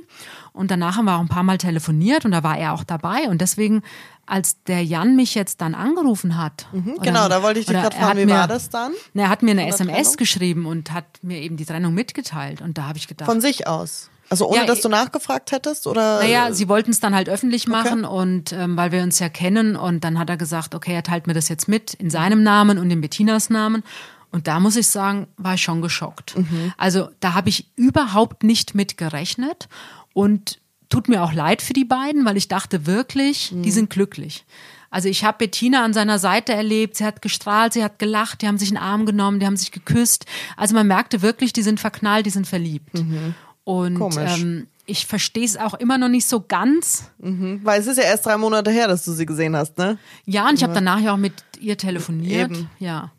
und 0.58 0.72
danach 0.72 0.98
haben 0.98 1.06
wir 1.06 1.16
auch 1.16 1.22
ein 1.22 1.28
paar 1.28 1.44
Mal 1.44 1.58
telefoniert 1.58 2.26
und 2.26 2.32
da 2.32 2.44
war 2.44 2.58
er 2.58 2.74
auch 2.74 2.84
dabei 2.84 3.30
und 3.30 3.42
deswegen 3.42 3.84
als 4.26 4.62
der 4.64 4.84
Jan 4.84 5.16
mich 5.16 5.36
jetzt 5.36 5.62
dann 5.62 5.74
angerufen 5.74 6.38
hat. 6.38 6.68
Mhm, 6.74 6.96
oder, 6.96 7.02
genau, 7.02 7.30
da 7.30 7.42
wollte 7.42 7.62
ich 7.62 7.66
dich 7.66 7.76
gerade 7.76 7.96
fragen, 7.96 8.20
wie 8.20 8.26
mir, 8.26 8.34
war 8.34 8.48
das 8.48 8.70
dann? 8.70 8.92
Na, 9.14 9.24
er 9.24 9.30
hat 9.30 9.42
mir 9.42 9.52
eine 9.52 9.68
SMS 9.68 9.96
Trennung? 9.96 10.18
geschrieben 10.18 10.66
und 10.66 10.92
hat 10.92 11.06
mir 11.22 11.40
eben 11.40 11.56
die 11.56 11.66
Trennung 11.66 11.94
mitgeteilt. 11.94 12.62
Und 12.62 12.78
da 12.78 12.88
habe 12.88 12.98
ich 12.98 13.08
gedacht. 13.08 13.26
Von 13.26 13.40
sich 13.40 13.68
aus? 13.68 14.10
Also 14.30 14.50
ohne, 14.50 14.58
ja, 14.58 14.66
dass 14.66 14.82
du 14.82 14.90
nachgefragt 14.90 15.54
hättest? 15.54 15.88
Oder? 15.88 16.20
Naja, 16.20 16.52
sie 16.52 16.68
wollten 16.68 16.92
es 16.92 17.00
dann 17.00 17.16
halt 17.16 17.30
öffentlich 17.30 17.68
machen 17.68 18.04
okay. 18.04 18.14
und 18.14 18.52
ähm, 18.52 18.76
weil 18.76 18.92
wir 18.92 19.02
uns 19.02 19.20
ja 19.20 19.30
kennen 19.30 19.78
und 19.78 20.04
dann 20.04 20.20
hat 20.20 20.30
er 20.30 20.36
gesagt, 20.36 20.76
okay, 20.76 20.94
er 20.94 21.04
teilt 21.04 21.28
mir 21.28 21.34
das 21.34 21.48
jetzt 21.48 21.70
mit 21.70 21.94
in 21.94 22.10
seinem 22.10 22.44
Namen 22.44 22.78
und 22.78 22.92
in 22.92 23.00
Bettinas 23.00 23.50
Namen. 23.50 23.84
Und 24.30 24.48
da 24.48 24.60
muss 24.60 24.76
ich 24.76 24.88
sagen, 24.88 25.28
war 25.38 25.54
ich 25.54 25.62
schon 25.62 25.82
geschockt. 25.82 26.38
Mhm. 26.38 26.74
Also 26.78 27.10
da 27.22 27.34
habe 27.34 27.48
ich 27.48 27.72
überhaupt 27.78 28.44
nicht 28.44 28.76
mit 28.76 28.98
gerechnet 28.98 29.70
und 30.18 30.58
tut 30.90 31.10
mir 31.10 31.22
auch 31.22 31.32
leid 31.32 31.62
für 31.62 31.74
die 31.74 31.86
beiden, 31.86 32.26
weil 32.26 32.38
ich 32.38 32.48
dachte 32.48 32.88
wirklich, 32.88 33.52
mhm. 33.52 33.62
die 33.62 33.70
sind 33.70 33.92
glücklich. 33.92 34.46
Also 34.90 35.10
ich 35.10 35.24
habe 35.24 35.38
Bettina 35.38 35.86
an 35.86 35.94
seiner 35.94 36.18
Seite 36.18 36.54
erlebt, 36.54 36.96
sie 36.96 37.06
hat 37.06 37.22
gestrahlt, 37.22 37.74
sie 37.74 37.84
hat 37.84 38.00
gelacht, 38.00 38.42
die 38.42 38.48
haben 38.48 38.58
sich 38.58 38.70
einen 38.70 38.84
Arm 38.84 39.06
genommen, 39.06 39.40
die 39.40 39.46
haben 39.46 39.58
sich 39.58 39.72
geküsst. 39.72 40.26
Also 40.56 40.74
man 40.74 40.88
merkte 40.88 41.22
wirklich, 41.22 41.54
die 41.54 41.62
sind 41.62 41.80
verknallt, 41.80 42.26
die 42.26 42.32
sind 42.32 42.48
verliebt. 42.48 42.96
Mhm. 42.96 43.36
Und 43.64 44.18
ähm, 44.18 44.66
ich 44.88 45.06
verstehe 45.06 45.46
es 45.46 45.56
auch 45.56 45.76
immer 45.76 46.00
noch 46.00 46.10
nicht 46.10 46.26
so 46.26 46.42
ganz. 46.42 47.12
Mhm. 47.20 47.60
Weil 47.64 47.80
es 47.80 47.86
ist 47.86 47.98
ja 47.98 48.06
erst 48.06 48.26
drei 48.26 48.38
Monate 48.38 48.72
her, 48.72 48.88
dass 48.88 49.06
du 49.06 49.12
sie 49.12 49.28
gesehen 49.28 49.56
hast, 49.56 49.78
ne? 49.78 50.00
Ja, 50.26 50.50
und 50.50 50.56
ich 50.56 50.64
habe 50.64 50.74
danach 50.74 51.00
ja 51.00 51.14
auch 51.14 51.18
mit 51.18 51.34
ihr 51.60 51.78
telefoniert. 51.78 52.50
Eben. 52.50 52.70
Ja. 52.80 53.12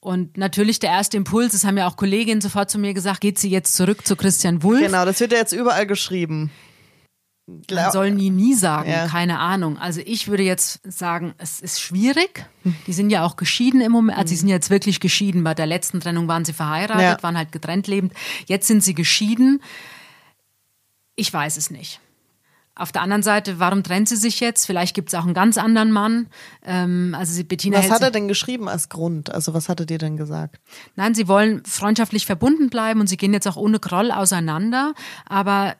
Und 0.00 0.36
natürlich 0.36 0.78
der 0.78 0.90
erste 0.90 1.16
Impuls, 1.16 1.52
das 1.52 1.64
haben 1.64 1.76
ja 1.76 1.88
auch 1.88 1.96
Kolleginnen 1.96 2.40
sofort 2.40 2.70
zu 2.70 2.78
mir 2.78 2.94
gesagt, 2.94 3.20
geht 3.20 3.38
sie 3.38 3.50
jetzt 3.50 3.74
zurück 3.74 4.06
zu 4.06 4.14
Christian 4.14 4.62
Wulff? 4.62 4.80
Genau, 4.80 5.04
das 5.04 5.18
wird 5.18 5.32
ja 5.32 5.38
jetzt 5.38 5.52
überall 5.52 5.86
geschrieben. 5.86 6.50
Man 7.70 7.90
soll 7.92 8.10
nie, 8.10 8.28
nie 8.28 8.52
sagen, 8.54 8.90
ja. 8.90 9.06
keine 9.06 9.38
Ahnung. 9.38 9.78
Also 9.78 10.02
ich 10.04 10.28
würde 10.28 10.42
jetzt 10.42 10.80
sagen, 10.84 11.34
es 11.38 11.60
ist 11.60 11.80
schwierig. 11.80 12.44
Die 12.86 12.92
sind 12.92 13.08
ja 13.08 13.24
auch 13.24 13.36
geschieden 13.36 13.80
im 13.80 13.90
Moment. 13.90 14.18
Also 14.18 14.28
sie 14.28 14.36
sind 14.36 14.48
jetzt 14.48 14.68
wirklich 14.68 15.00
geschieden. 15.00 15.44
Bei 15.44 15.54
der 15.54 15.64
letzten 15.64 16.00
Trennung 16.00 16.28
waren 16.28 16.44
sie 16.44 16.52
verheiratet, 16.52 17.02
ja. 17.02 17.22
waren 17.22 17.38
halt 17.38 17.50
getrennt 17.50 17.86
lebend. 17.86 18.12
Jetzt 18.46 18.66
sind 18.66 18.84
sie 18.84 18.92
geschieden. 18.92 19.62
Ich 21.16 21.32
weiß 21.32 21.56
es 21.56 21.70
nicht. 21.70 22.00
Auf 22.78 22.92
der 22.92 23.02
anderen 23.02 23.22
Seite, 23.22 23.58
warum 23.58 23.82
trennt 23.82 24.08
sie 24.08 24.16
sich 24.16 24.40
jetzt? 24.40 24.64
Vielleicht 24.64 24.94
gibt 24.94 25.08
es 25.08 25.14
auch 25.14 25.24
einen 25.24 25.34
ganz 25.34 25.58
anderen 25.58 25.90
Mann. 25.90 26.28
Ähm, 26.64 27.14
also 27.18 27.32
sie, 27.32 27.42
Bettina 27.42 27.78
was 27.78 27.90
hat 27.90 28.02
er 28.02 28.10
denn 28.10 28.28
geschrieben 28.28 28.68
als 28.68 28.88
Grund? 28.88 29.34
Also 29.34 29.52
was 29.52 29.68
hat 29.68 29.80
er 29.80 29.86
dir 29.86 29.98
denn 29.98 30.16
gesagt? 30.16 30.60
Nein, 30.94 31.14
sie 31.14 31.26
wollen 31.26 31.64
freundschaftlich 31.64 32.24
verbunden 32.24 32.70
bleiben 32.70 33.00
und 33.00 33.08
sie 33.08 33.16
gehen 33.16 33.32
jetzt 33.32 33.48
auch 33.48 33.56
ohne 33.56 33.80
Groll 33.80 34.12
auseinander. 34.12 34.94
Aber 35.26 35.74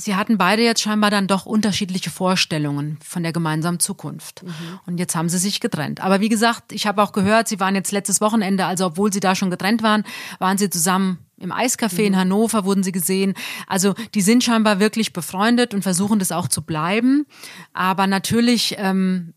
Sie 0.00 0.14
hatten 0.14 0.38
beide 0.38 0.62
jetzt 0.62 0.80
scheinbar 0.80 1.10
dann 1.10 1.26
doch 1.26 1.44
unterschiedliche 1.44 2.10
Vorstellungen 2.10 2.98
von 3.04 3.24
der 3.24 3.32
gemeinsamen 3.32 3.80
Zukunft. 3.80 4.44
Mhm. 4.44 4.50
Und 4.86 4.98
jetzt 4.98 5.16
haben 5.16 5.28
sie 5.28 5.38
sich 5.38 5.58
getrennt. 5.58 6.00
Aber 6.00 6.20
wie 6.20 6.28
gesagt, 6.28 6.72
ich 6.72 6.86
habe 6.86 7.02
auch 7.02 7.10
gehört, 7.10 7.48
sie 7.48 7.58
waren 7.58 7.74
jetzt 7.74 7.90
letztes 7.90 8.20
Wochenende, 8.20 8.66
also 8.66 8.86
obwohl 8.86 9.12
sie 9.12 9.18
da 9.18 9.34
schon 9.34 9.50
getrennt 9.50 9.82
waren, 9.82 10.04
waren 10.38 10.56
sie 10.56 10.70
zusammen 10.70 11.18
im 11.36 11.52
Eiscafé 11.52 12.00
mhm. 12.00 12.06
in 12.06 12.16
Hannover, 12.16 12.64
wurden 12.64 12.84
sie 12.84 12.92
gesehen. 12.92 13.34
Also 13.66 13.94
die 14.14 14.20
sind 14.20 14.44
scheinbar 14.44 14.78
wirklich 14.78 15.12
befreundet 15.12 15.74
und 15.74 15.82
versuchen 15.82 16.20
das 16.20 16.30
auch 16.30 16.46
zu 16.46 16.62
bleiben. 16.62 17.26
Aber 17.72 18.06
natürlich. 18.06 18.76
Ähm, 18.78 19.34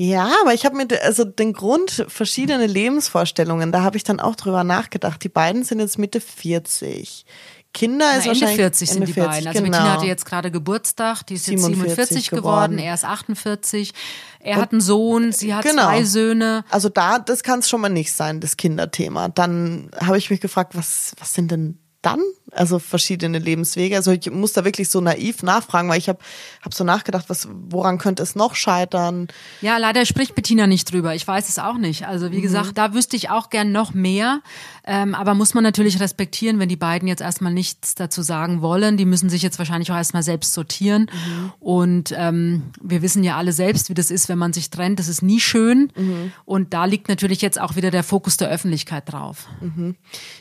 ja, 0.00 0.30
aber 0.42 0.54
ich 0.54 0.64
habe 0.64 0.76
mir 0.76 0.86
also 1.02 1.24
den 1.24 1.52
Grund 1.52 2.06
verschiedene 2.06 2.68
Lebensvorstellungen, 2.68 3.72
da 3.72 3.82
habe 3.82 3.96
ich 3.96 4.04
dann 4.04 4.20
auch 4.20 4.36
drüber 4.36 4.62
nachgedacht. 4.62 5.24
Die 5.24 5.28
beiden 5.28 5.64
sind 5.64 5.80
jetzt 5.80 5.98
Mitte 5.98 6.20
40. 6.20 7.26
Kinder 7.74 8.06
Na, 8.10 8.10
ist 8.12 8.26
Ende 8.26 8.28
wahrscheinlich 8.28 8.56
40 8.56 8.88
sind 8.88 8.96
Ende 8.96 9.06
die 9.06 9.12
40, 9.12 9.30
beiden. 9.30 9.48
Also 9.48 9.62
genau. 9.62 9.70
Bettina 9.76 9.92
hatte 9.92 10.06
jetzt 10.06 10.26
gerade 10.26 10.50
Geburtstag, 10.50 11.22
die 11.24 11.34
ist 11.34 11.46
jetzt 11.46 11.64
47 11.64 12.30
geworden. 12.30 12.42
geworden, 12.42 12.78
er 12.78 12.94
ist 12.94 13.04
48. 13.04 13.92
Er 14.40 14.56
Und, 14.56 14.62
hat 14.62 14.72
einen 14.72 14.80
Sohn, 14.80 15.32
sie 15.32 15.54
hat 15.54 15.64
genau. 15.64 15.84
zwei 15.84 16.04
Söhne. 16.04 16.64
Also 16.70 16.88
da, 16.88 17.18
das 17.18 17.42
kann 17.42 17.60
es 17.60 17.68
schon 17.68 17.80
mal 17.80 17.88
nicht 17.88 18.12
sein, 18.12 18.40
das 18.40 18.56
Kinderthema. 18.56 19.28
Dann 19.28 19.90
habe 20.00 20.18
ich 20.18 20.30
mich 20.30 20.40
gefragt, 20.40 20.76
was, 20.76 21.12
was 21.18 21.34
sind 21.34 21.50
denn 21.50 21.78
dann? 22.02 22.20
Also 22.52 22.78
verschiedene 22.78 23.38
Lebenswege. 23.38 23.96
Also 23.96 24.12
ich 24.12 24.30
muss 24.30 24.54
da 24.54 24.64
wirklich 24.64 24.88
so 24.88 25.00
naiv 25.00 25.42
nachfragen, 25.42 25.88
weil 25.88 25.98
ich 25.98 26.08
habe 26.08 26.18
hab 26.62 26.72
so 26.72 26.82
nachgedacht, 26.82 27.28
was, 27.28 27.48
woran 27.68 27.98
könnte 27.98 28.22
es 28.22 28.34
noch 28.34 28.54
scheitern? 28.54 29.28
Ja, 29.60 29.76
leider 29.76 30.06
spricht 30.06 30.34
Bettina 30.34 30.66
nicht 30.66 30.90
drüber. 30.90 31.14
Ich 31.14 31.26
weiß 31.28 31.48
es 31.48 31.58
auch 31.58 31.76
nicht. 31.76 32.06
Also 32.06 32.32
wie 32.32 32.38
mhm. 32.38 32.42
gesagt, 32.42 32.78
da 32.78 32.94
wüsste 32.94 33.16
ich 33.16 33.28
auch 33.28 33.50
gern 33.50 33.70
noch 33.72 33.92
mehr. 33.92 34.40
Ähm, 34.86 35.14
aber 35.14 35.34
muss 35.34 35.52
man 35.52 35.62
natürlich 35.62 36.00
respektieren, 36.00 36.58
wenn 36.58 36.70
die 36.70 36.76
beiden 36.76 37.06
jetzt 37.06 37.20
erstmal 37.20 37.52
nichts 37.52 37.94
dazu 37.94 38.22
sagen 38.22 38.62
wollen. 38.62 38.96
Die 38.96 39.04
müssen 39.04 39.28
sich 39.28 39.42
jetzt 39.42 39.58
wahrscheinlich 39.58 39.92
auch 39.92 39.96
erstmal 39.96 40.22
selbst 40.22 40.54
sortieren. 40.54 41.10
Mhm. 41.12 41.52
Und 41.60 42.14
ähm, 42.16 42.62
wir 42.80 43.02
wissen 43.02 43.24
ja 43.24 43.36
alle 43.36 43.52
selbst, 43.52 43.90
wie 43.90 43.94
das 43.94 44.10
ist, 44.10 44.30
wenn 44.30 44.38
man 44.38 44.54
sich 44.54 44.70
trennt. 44.70 44.98
Das 44.98 45.08
ist 45.08 45.20
nie 45.20 45.40
schön. 45.40 45.92
Mhm. 45.94 46.32
Und 46.46 46.72
da 46.72 46.86
liegt 46.86 47.08
natürlich 47.08 47.42
jetzt 47.42 47.60
auch 47.60 47.76
wieder 47.76 47.90
der 47.90 48.04
Fokus 48.04 48.38
der 48.38 48.48
Öffentlichkeit 48.48 49.12
drauf. 49.12 49.48
Mhm. 49.60 49.96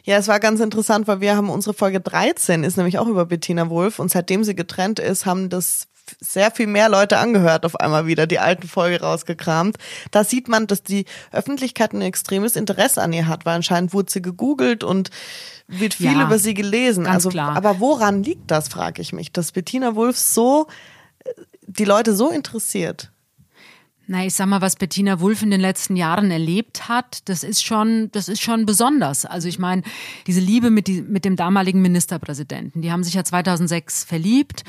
Ja, 0.06 0.18
es 0.18 0.30
war 0.30 0.40
ganz 0.40 0.62
interessant, 0.62 1.08
weil 1.10 1.20
wir 1.20 1.36
haben 1.36 1.50
unsere 1.58 1.74
Folge 1.74 2.00
13 2.00 2.64
ist 2.64 2.78
nämlich 2.78 3.00
auch 3.00 3.08
über 3.08 3.26
Bettina 3.26 3.68
Wolf 3.72 3.98
und 3.98 4.12
seitdem 4.12 4.44
sie 4.44 4.54
getrennt 4.54 5.00
ist, 5.00 5.26
haben 5.26 5.50
das 5.50 5.88
sehr 6.22 6.52
viel 6.52 6.68
mehr 6.68 6.88
Leute 6.88 7.18
angehört 7.18 7.66
auf 7.66 7.80
einmal 7.80 8.06
wieder, 8.06 8.28
die 8.28 8.38
alten 8.38 8.68
Folge 8.68 9.02
rausgekramt. 9.02 9.78
Da 10.12 10.24
sieht 10.24 10.48
man, 10.48 10.68
dass 10.68 10.84
die 10.84 11.06
Öffentlichkeit 11.32 11.94
ein 11.94 12.04
extremes 12.04 12.56
Interesse 12.56 13.02
an 13.02 13.12
ihr 13.12 13.28
hat, 13.28 13.46
weil 13.46 13.56
anscheinend 13.56 13.92
wurde 13.92 14.12
sie 14.12 14.22
gegoogelt 14.22 14.84
und 14.84 15.10
wird 15.68 15.96
viel 15.96 16.14
ja, 16.14 16.24
über 16.24 16.38
sie 16.38 16.54
gelesen. 16.54 17.08
also, 17.08 17.30
klar. 17.30 17.56
aber 17.58 17.80
woran 17.80 18.24
liegt 18.24 18.52
das, 18.52 18.70
frage 18.70 19.02
ich 19.02 19.12
mich, 19.12 19.34
dass 19.34 19.52
Bettina 19.52 19.96
Wolf 19.96 20.18
so 20.18 20.68
äh, 21.26 21.32
die 21.64 21.86
Leute 21.86 22.16
so 22.16 22.30
interessiert? 22.30 23.12
Na, 24.10 24.26
ich 24.26 24.36
sag 24.36 24.48
mal, 24.48 24.62
was 24.62 24.78
Bettina 24.78 25.20
Wulff 25.20 25.42
in 25.42 25.52
den 25.52 25.60
letzten 25.60 25.98
Jahren 25.98 26.32
erlebt 26.32 26.88
hat, 26.88 27.28
das 27.28 27.44
ist 27.44 27.62
schon, 27.62 28.10
das 28.14 28.30
ist 28.30 28.42
schon 28.42 28.66
besonders. 28.66 29.26
Also 29.26 29.50
ich 29.50 29.60
meine, 29.60 29.82
diese 30.28 30.40
Liebe 30.40 30.72
mit, 30.72 30.88
die, 30.88 31.02
mit 31.02 31.26
dem 31.26 31.36
damaligen 31.36 31.82
Ministerpräsidenten, 31.82 32.82
die 32.82 32.90
haben 32.94 33.04
sich 33.04 33.16
ja 33.16 33.26
2006 33.26 34.06
verliebt. 34.06 34.64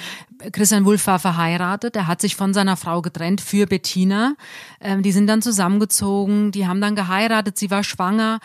Christian 0.50 0.84
Wulff 0.84 1.06
war 1.06 1.20
verheiratet, 1.20 1.94
er 1.94 2.08
hat 2.08 2.20
sich 2.20 2.34
von 2.34 2.52
seiner 2.52 2.76
Frau 2.76 3.00
getrennt 3.00 3.40
für 3.40 3.66
Bettina. 3.66 4.34
Ähm, 4.80 5.04
die 5.04 5.12
sind 5.12 5.28
dann 5.28 5.40
zusammengezogen, 5.40 6.50
die 6.50 6.66
haben 6.66 6.80
dann 6.80 6.96
geheiratet, 6.96 7.58
sie 7.58 7.70
war 7.70 7.84
schwanger. 7.84 8.40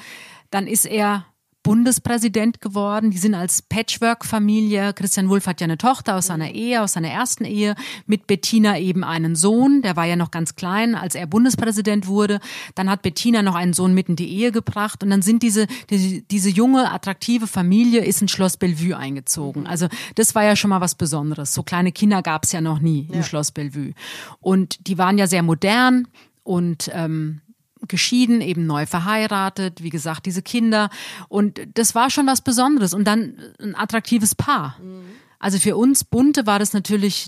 Dann 0.51 0.67
ist 0.67 0.85
er 0.85 1.25
Bundespräsident 1.63 2.59
geworden. 2.61 3.09
Die 3.09 3.17
sind 3.17 3.33
als 3.33 3.61
Patchwork-Familie. 3.61 4.93
Christian 4.93 5.29
Wulff 5.29 5.47
hat 5.47 5.61
ja 5.61 5.65
eine 5.65 5.77
Tochter 5.77 6.15
aus 6.15 6.27
seiner 6.27 6.51
Ehe, 6.51 6.81
aus 6.81 6.93
seiner 6.93 7.07
ersten 7.07 7.45
Ehe, 7.45 7.75
mit 8.05 8.27
Bettina 8.27 8.77
eben 8.77 9.03
einen 9.03 9.35
Sohn. 9.35 9.81
Der 9.81 9.95
war 9.95 10.05
ja 10.05 10.17
noch 10.17 10.29
ganz 10.29 10.55
klein, 10.55 10.93
als 10.93 11.15
er 11.15 11.25
Bundespräsident 11.25 12.07
wurde. 12.07 12.39
Dann 12.75 12.89
hat 12.89 13.01
Bettina 13.01 13.41
noch 13.41 13.55
einen 13.55 13.73
Sohn 13.73 13.93
mit 13.93 14.09
in 14.09 14.17
die 14.17 14.29
Ehe 14.29 14.51
gebracht. 14.51 15.01
Und 15.03 15.09
dann 15.09 15.21
sind 15.21 15.41
diese, 15.41 15.67
diese, 15.89 16.21
diese 16.21 16.49
junge, 16.49 16.91
attraktive 16.91 17.47
Familie 17.47 18.03
ist 18.03 18.21
in 18.21 18.27
Schloss 18.27 18.57
Bellevue 18.57 18.97
eingezogen. 18.97 19.65
Also 19.65 19.87
das 20.15 20.35
war 20.35 20.43
ja 20.43 20.55
schon 20.55 20.69
mal 20.69 20.81
was 20.81 20.95
Besonderes. 20.95 21.53
So 21.53 21.63
kleine 21.63 21.93
Kinder 21.93 22.21
gab 22.21 22.43
es 22.43 22.51
ja 22.51 22.59
noch 22.59 22.79
nie 22.79 23.07
im 23.09 23.19
ja. 23.19 23.23
Schloss 23.23 23.51
Bellevue. 23.51 23.93
Und 24.41 24.87
die 24.87 24.97
waren 24.97 25.17
ja 25.17 25.27
sehr 25.27 25.43
modern 25.43 26.07
und 26.43 26.91
ähm, 26.93 27.41
geschieden, 27.87 28.41
eben 28.41 28.65
neu 28.65 28.85
verheiratet, 28.85 29.83
wie 29.83 29.89
gesagt, 29.89 30.25
diese 30.25 30.41
Kinder. 30.41 30.89
Und 31.29 31.61
das 31.75 31.95
war 31.95 32.09
schon 32.09 32.27
was 32.27 32.41
Besonderes. 32.41 32.93
Und 32.93 33.05
dann 33.05 33.37
ein 33.59 33.75
attraktives 33.75 34.35
Paar. 34.35 34.77
Mhm. 34.81 35.03
Also 35.39 35.59
für 35.59 35.75
uns 35.75 36.05
Bunte 36.05 36.45
war 36.45 36.57
das 36.57 36.71
natürlich 36.71 37.27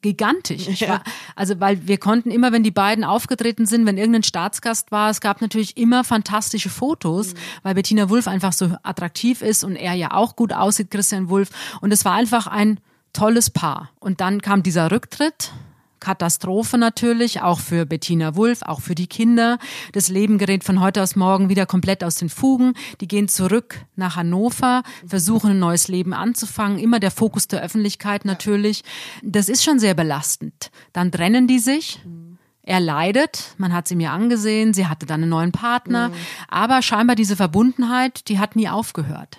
gigantisch. 0.00 0.80
War, 0.88 1.02
also 1.36 1.60
weil 1.60 1.86
wir 1.86 1.98
konnten 1.98 2.32
immer, 2.32 2.50
wenn 2.50 2.64
die 2.64 2.72
beiden 2.72 3.04
aufgetreten 3.04 3.64
sind, 3.66 3.86
wenn 3.86 3.96
irgendein 3.96 4.24
Staatsgast 4.24 4.90
war, 4.90 5.10
es 5.10 5.20
gab 5.20 5.40
natürlich 5.40 5.76
immer 5.76 6.02
fantastische 6.02 6.68
Fotos, 6.68 7.34
mhm. 7.34 7.38
weil 7.62 7.74
Bettina 7.74 8.10
Wulff 8.10 8.26
einfach 8.26 8.52
so 8.52 8.76
attraktiv 8.82 9.42
ist 9.42 9.62
und 9.62 9.76
er 9.76 9.94
ja 9.94 10.12
auch 10.12 10.34
gut 10.34 10.52
aussieht, 10.52 10.90
Christian 10.90 11.28
Wulff. 11.28 11.50
Und 11.80 11.92
es 11.92 12.04
war 12.04 12.14
einfach 12.14 12.48
ein 12.48 12.80
tolles 13.12 13.50
Paar. 13.50 13.90
Und 14.00 14.20
dann 14.20 14.42
kam 14.42 14.62
dieser 14.62 14.90
Rücktritt 14.90 15.52
Katastrophe 16.02 16.78
natürlich, 16.78 17.42
auch 17.42 17.60
für 17.60 17.86
Bettina 17.86 18.34
Wulff, 18.34 18.62
auch 18.62 18.80
für 18.80 18.96
die 18.96 19.06
Kinder. 19.06 19.58
Das 19.92 20.08
Leben 20.08 20.36
gerät 20.36 20.64
von 20.64 20.80
heute 20.80 21.00
aus 21.00 21.14
morgen 21.14 21.48
wieder 21.48 21.64
komplett 21.64 22.02
aus 22.02 22.16
den 22.16 22.28
Fugen. 22.28 22.74
Die 23.00 23.06
gehen 23.06 23.28
zurück 23.28 23.86
nach 23.94 24.16
Hannover, 24.16 24.82
versuchen 25.06 25.52
ein 25.52 25.58
neues 25.60 25.86
Leben 25.86 26.12
anzufangen. 26.12 26.78
Immer 26.78 26.98
der 26.98 27.12
Fokus 27.12 27.46
der 27.46 27.62
Öffentlichkeit 27.62 28.24
natürlich. 28.24 28.82
Das 29.22 29.48
ist 29.48 29.62
schon 29.62 29.78
sehr 29.78 29.94
belastend. 29.94 30.72
Dann 30.92 31.12
trennen 31.12 31.46
die 31.46 31.60
sich. 31.60 32.00
Er 32.64 32.80
leidet, 32.80 33.54
man 33.58 33.72
hat 33.72 33.86
sie 33.86 33.96
mir 33.96 34.10
angesehen, 34.10 34.74
sie 34.74 34.86
hatte 34.86 35.06
dann 35.06 35.22
einen 35.22 35.30
neuen 35.30 35.52
Partner, 35.52 36.08
mhm. 36.08 36.14
aber 36.48 36.82
scheinbar 36.82 37.16
diese 37.16 37.36
Verbundenheit, 37.36 38.28
die 38.28 38.38
hat 38.38 38.54
nie 38.54 38.68
aufgehört. 38.68 39.38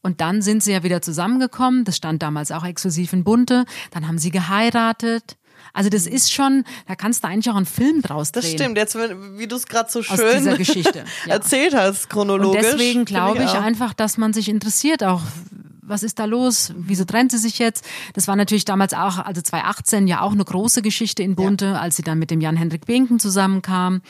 Und 0.00 0.20
dann 0.20 0.42
sind 0.42 0.62
sie 0.62 0.72
ja 0.72 0.82
wieder 0.82 1.00
zusammengekommen, 1.00 1.84
das 1.84 1.96
stand 1.96 2.22
damals 2.22 2.52
auch 2.52 2.64
exklusiv 2.64 3.12
in 3.14 3.24
Bunte, 3.24 3.64
dann 3.90 4.06
haben 4.06 4.18
sie 4.18 4.30
geheiratet, 4.30 5.36
also 5.72 5.90
das 5.90 6.06
ist 6.06 6.32
schon, 6.32 6.64
da 6.86 6.94
kannst 6.94 7.24
du 7.24 7.28
eigentlich 7.28 7.50
auch 7.50 7.56
einen 7.56 7.66
Film 7.66 8.02
draus 8.02 8.32
drehen. 8.32 8.42
Das 8.42 8.50
stimmt, 8.52 8.76
jetzt 8.76 8.96
wie 8.96 9.46
du 9.46 9.56
es 9.56 9.66
gerade 9.66 9.90
so 9.90 10.02
schön 10.02 10.44
ja. 10.46 11.02
erzählt 11.26 11.74
hast, 11.74 12.08
chronologisch. 12.08 12.64
Und 12.64 12.78
deswegen 12.78 13.04
glaube 13.04 13.38
ich, 13.38 13.44
ich 13.44 13.58
einfach, 13.58 13.92
dass 13.92 14.16
man 14.16 14.32
sich 14.32 14.48
interessiert, 14.48 15.02
auch 15.02 15.22
was 15.86 16.02
ist 16.02 16.18
da 16.18 16.24
los? 16.24 16.72
Wieso 16.76 17.04
trennt 17.04 17.30
sie 17.30 17.38
sich 17.38 17.58
jetzt? 17.58 17.84
Das 18.14 18.26
war 18.28 18.36
natürlich 18.36 18.64
damals 18.64 18.94
auch, 18.94 19.18
also 19.18 19.42
2018 19.42 20.06
ja 20.06 20.20
auch 20.22 20.32
eine 20.32 20.44
große 20.44 20.82
Geschichte 20.82 21.22
in 21.22 21.34
Bunte, 21.34 21.66
ja. 21.66 21.80
als 21.80 21.96
sie 21.96 22.02
dann 22.02 22.18
mit 22.18 22.30
dem 22.30 22.40
Jan-Hendrik 22.40 22.86
Binken 22.86 23.18
zusammenkam. 23.18 24.00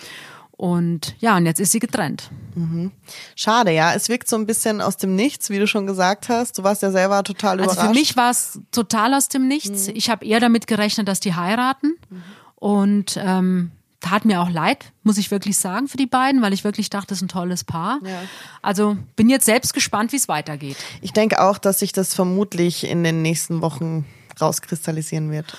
Und 0.64 1.14
ja, 1.18 1.36
und 1.36 1.44
jetzt 1.44 1.60
ist 1.60 1.72
sie 1.72 1.78
getrennt. 1.78 2.30
Mhm. 2.54 2.90
Schade, 3.36 3.70
ja. 3.70 3.92
Es 3.92 4.08
wirkt 4.08 4.30
so 4.30 4.36
ein 4.36 4.46
bisschen 4.46 4.80
aus 4.80 4.96
dem 4.96 5.14
Nichts, 5.14 5.50
wie 5.50 5.58
du 5.58 5.66
schon 5.66 5.86
gesagt 5.86 6.30
hast. 6.30 6.56
Du 6.56 6.62
warst 6.62 6.80
ja 6.80 6.90
selber 6.90 7.22
total 7.22 7.58
überrascht. 7.58 7.80
Also 7.80 7.92
für 7.92 7.94
mich 7.94 8.16
war 8.16 8.30
es 8.30 8.58
total 8.72 9.12
aus 9.12 9.28
dem 9.28 9.46
Nichts. 9.46 9.88
Mhm. 9.88 9.96
Ich 9.96 10.08
habe 10.08 10.24
eher 10.24 10.40
damit 10.40 10.66
gerechnet, 10.66 11.06
dass 11.06 11.20
die 11.20 11.34
heiraten. 11.34 11.98
Mhm. 12.08 12.22
Und 12.54 13.20
ähm, 13.22 13.72
tat 14.00 14.24
mir 14.24 14.40
auch 14.40 14.48
leid, 14.48 14.90
muss 15.02 15.18
ich 15.18 15.30
wirklich 15.30 15.58
sagen, 15.58 15.86
für 15.86 15.98
die 15.98 16.06
beiden, 16.06 16.40
weil 16.40 16.54
ich 16.54 16.64
wirklich 16.64 16.88
dachte, 16.88 17.08
das 17.08 17.18
ist 17.18 17.24
ein 17.24 17.28
tolles 17.28 17.64
Paar. 17.64 18.00
Ja. 18.02 18.22
Also 18.62 18.96
bin 19.16 19.28
jetzt 19.28 19.44
selbst 19.44 19.74
gespannt, 19.74 20.12
wie 20.12 20.16
es 20.16 20.28
weitergeht. 20.28 20.78
Ich 21.02 21.12
denke 21.12 21.42
auch, 21.42 21.58
dass 21.58 21.80
sich 21.80 21.92
das 21.92 22.14
vermutlich 22.14 22.88
in 22.88 23.04
den 23.04 23.20
nächsten 23.20 23.60
Wochen 23.60 24.06
rauskristallisieren 24.40 25.30
wird. 25.30 25.58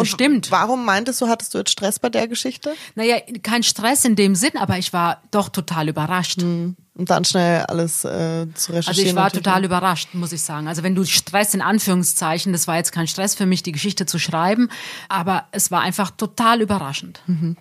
Bestimmt. 0.00 0.46
Und 0.46 0.50
warum 0.50 0.84
meintest 0.84 1.20
du, 1.20 1.28
hattest 1.28 1.54
du 1.54 1.58
jetzt 1.58 1.70
Stress 1.70 1.98
bei 1.98 2.08
der 2.08 2.28
Geschichte? 2.28 2.74
Naja, 2.94 3.16
kein 3.42 3.62
Stress 3.62 4.04
in 4.04 4.16
dem 4.16 4.34
Sinn, 4.34 4.56
aber 4.56 4.78
ich 4.78 4.92
war 4.92 5.22
doch 5.30 5.48
total 5.48 5.88
überrascht. 5.88 6.42
Mhm. 6.42 6.76
Und 6.94 7.08
dann 7.08 7.24
schnell 7.24 7.62
alles 7.62 8.04
äh, 8.04 8.46
zu 8.54 8.72
recherchieren. 8.72 8.86
Also 8.88 9.02
ich 9.02 9.14
war 9.14 9.30
total 9.30 9.64
überrascht, 9.64 10.10
muss 10.12 10.32
ich 10.32 10.42
sagen. 10.42 10.68
Also 10.68 10.82
wenn 10.82 10.94
du 10.94 11.04
Stress 11.04 11.54
in 11.54 11.62
Anführungszeichen, 11.62 12.52
das 12.52 12.66
war 12.66 12.76
jetzt 12.76 12.92
kein 12.92 13.06
Stress 13.06 13.34
für 13.34 13.46
mich, 13.46 13.62
die 13.62 13.72
Geschichte 13.72 14.04
zu 14.04 14.18
schreiben, 14.18 14.68
aber 15.08 15.44
es 15.52 15.70
war 15.70 15.80
einfach 15.80 16.10
total 16.10 16.60
überraschend. 16.60 17.22
Mhm. 17.26 17.56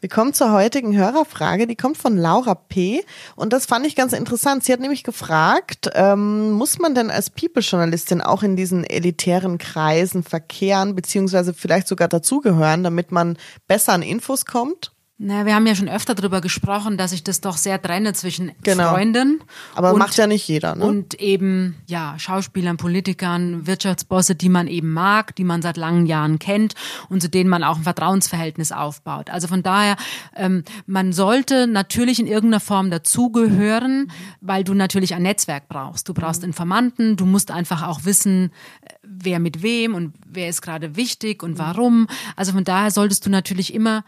Wir 0.00 0.08
kommen 0.08 0.32
zur 0.32 0.52
heutigen 0.52 0.96
Hörerfrage, 0.96 1.66
die 1.66 1.76
kommt 1.76 1.98
von 1.98 2.16
Laura 2.16 2.54
P. 2.54 3.04
Und 3.36 3.52
das 3.52 3.66
fand 3.66 3.86
ich 3.86 3.96
ganz 3.96 4.12
interessant. 4.12 4.64
Sie 4.64 4.72
hat 4.72 4.80
nämlich 4.80 5.04
gefragt, 5.04 5.90
ähm, 5.94 6.52
muss 6.52 6.78
man 6.78 6.94
denn 6.94 7.10
als 7.10 7.30
People-Journalistin 7.30 8.20
auch 8.20 8.42
in 8.42 8.56
diesen 8.56 8.84
elitären 8.84 9.58
Kreisen 9.58 10.22
verkehren, 10.22 10.94
beziehungsweise 10.94 11.52
vielleicht 11.52 11.88
sogar 11.88 12.08
dazugehören, 12.08 12.82
damit 12.82 13.12
man 13.12 13.36
besser 13.66 13.92
an 13.92 14.02
Infos 14.02 14.46
kommt? 14.46 14.92
Na, 15.22 15.44
wir 15.44 15.54
haben 15.54 15.66
ja 15.66 15.74
schon 15.74 15.90
öfter 15.90 16.14
darüber 16.14 16.40
gesprochen, 16.40 16.96
dass 16.96 17.12
ich 17.12 17.22
das 17.22 17.42
doch 17.42 17.58
sehr 17.58 17.80
trenne 17.80 18.14
zwischen 18.14 18.52
genau. 18.62 18.94
Freunden. 18.94 19.42
Aber 19.74 19.92
und, 19.92 19.98
macht 19.98 20.16
ja 20.16 20.26
nicht 20.26 20.48
jeder, 20.48 20.74
ne? 20.74 20.82
Und 20.82 21.12
eben, 21.20 21.76
ja, 21.86 22.14
Schauspielern, 22.18 22.78
Politikern, 22.78 23.66
Wirtschaftsbosse, 23.66 24.34
die 24.34 24.48
man 24.48 24.66
eben 24.66 24.94
mag, 24.94 25.36
die 25.36 25.44
man 25.44 25.60
seit 25.60 25.76
langen 25.76 26.06
Jahren 26.06 26.38
kennt 26.38 26.72
und 27.10 27.20
zu 27.20 27.28
denen 27.28 27.50
man 27.50 27.64
auch 27.64 27.76
ein 27.76 27.82
Vertrauensverhältnis 27.82 28.72
aufbaut. 28.72 29.28
Also 29.28 29.46
von 29.46 29.62
daher, 29.62 29.96
ähm, 30.36 30.64
man 30.86 31.12
sollte 31.12 31.66
natürlich 31.66 32.18
in 32.18 32.26
irgendeiner 32.26 32.60
Form 32.60 32.90
dazugehören, 32.90 34.10
weil 34.40 34.64
du 34.64 34.72
natürlich 34.72 35.14
ein 35.14 35.24
Netzwerk 35.24 35.68
brauchst. 35.68 36.08
Du 36.08 36.14
brauchst 36.14 36.42
Informanten, 36.44 37.16
du 37.16 37.26
musst 37.26 37.50
einfach 37.50 37.86
auch 37.86 38.06
wissen, 38.06 38.52
äh, 38.80 38.94
wer 39.02 39.38
mit 39.38 39.62
wem 39.62 39.94
und 39.94 40.14
wer 40.26 40.48
ist 40.48 40.62
gerade 40.62 40.96
wichtig 40.96 41.42
und 41.42 41.58
warum. 41.58 42.06
Also 42.36 42.52
von 42.52 42.64
daher 42.64 42.90
solltest 42.90 43.26
du 43.26 43.30
natürlich 43.30 43.74
immer 43.74 44.02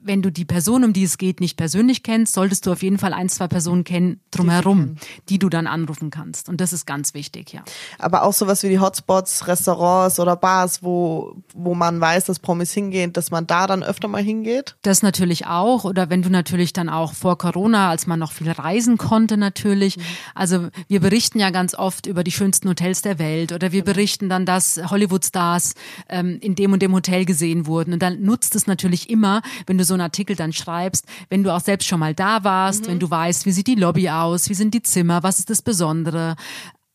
wenn 0.00 0.22
du 0.22 0.30
die 0.30 0.44
Person, 0.44 0.84
um 0.84 0.92
die 0.92 1.02
es 1.02 1.18
geht, 1.18 1.40
nicht 1.40 1.56
persönlich 1.56 2.02
kennst, 2.02 2.34
solltest 2.34 2.66
du 2.66 2.72
auf 2.72 2.82
jeden 2.82 2.98
Fall 2.98 3.12
ein, 3.12 3.28
zwei 3.28 3.48
Personen 3.48 3.82
kennen 3.82 4.20
drumherum, 4.30 4.96
die 5.28 5.38
du 5.38 5.48
dann 5.48 5.66
anrufen 5.66 6.10
kannst. 6.10 6.48
Und 6.48 6.60
das 6.60 6.72
ist 6.72 6.86
ganz 6.86 7.14
wichtig, 7.14 7.52
ja. 7.52 7.62
Aber 7.98 8.22
auch 8.22 8.32
sowas 8.32 8.62
wie 8.62 8.68
die 8.68 8.78
Hotspots, 8.78 9.48
Restaurants 9.48 10.20
oder 10.20 10.36
Bars, 10.36 10.82
wo, 10.82 11.36
wo 11.54 11.74
man 11.74 12.00
weiß, 12.00 12.26
dass 12.26 12.38
Promis 12.38 12.72
hingehen, 12.72 13.12
dass 13.12 13.30
man 13.30 13.46
da 13.46 13.66
dann 13.66 13.82
öfter 13.82 14.06
mal 14.06 14.22
hingeht? 14.22 14.76
Das 14.82 15.02
natürlich 15.02 15.46
auch. 15.46 15.84
Oder 15.84 16.10
wenn 16.10 16.22
du 16.22 16.30
natürlich 16.30 16.72
dann 16.72 16.88
auch 16.88 17.12
vor 17.12 17.36
Corona, 17.36 17.90
als 17.90 18.06
man 18.06 18.20
noch 18.20 18.32
viel 18.32 18.50
reisen 18.50 18.98
konnte, 18.98 19.36
natürlich. 19.36 19.96
Mhm. 19.96 20.02
Also 20.34 20.68
wir 20.86 21.00
berichten 21.00 21.40
ja 21.40 21.50
ganz 21.50 21.74
oft 21.74 22.06
über 22.06 22.22
die 22.22 22.32
schönsten 22.32 22.68
Hotels 22.68 23.02
der 23.02 23.18
Welt 23.18 23.52
oder 23.52 23.72
wir 23.72 23.82
genau. 23.82 23.94
berichten 23.94 24.28
dann, 24.28 24.46
dass 24.46 24.80
Hollywood-Stars 24.90 25.74
ähm, 26.08 26.38
in 26.40 26.54
dem 26.54 26.72
und 26.72 26.82
dem 26.82 26.94
Hotel 26.94 27.24
gesehen 27.24 27.66
wurden. 27.66 27.92
Und 27.92 28.00
dann 28.00 28.22
nutzt 28.22 28.54
es 28.54 28.66
natürlich 28.66 29.10
immer, 29.10 29.42
wenn 29.66 29.76
du 29.76 29.84
so 29.84 29.97
einen 30.00 30.06
Artikel 30.06 30.36
dann 30.36 30.52
schreibst, 30.52 31.04
wenn 31.28 31.42
du 31.42 31.54
auch 31.54 31.60
selbst 31.60 31.86
schon 31.86 32.00
mal 32.00 32.14
da 32.14 32.44
warst, 32.44 32.84
mhm. 32.84 32.88
wenn 32.88 32.98
du 32.98 33.10
weißt, 33.10 33.46
wie 33.46 33.52
sieht 33.52 33.66
die 33.66 33.74
Lobby 33.74 34.08
aus, 34.10 34.48
wie 34.48 34.54
sind 34.54 34.74
die 34.74 34.82
Zimmer, 34.82 35.22
was 35.22 35.38
ist 35.38 35.50
das 35.50 35.62
Besondere. 35.62 36.36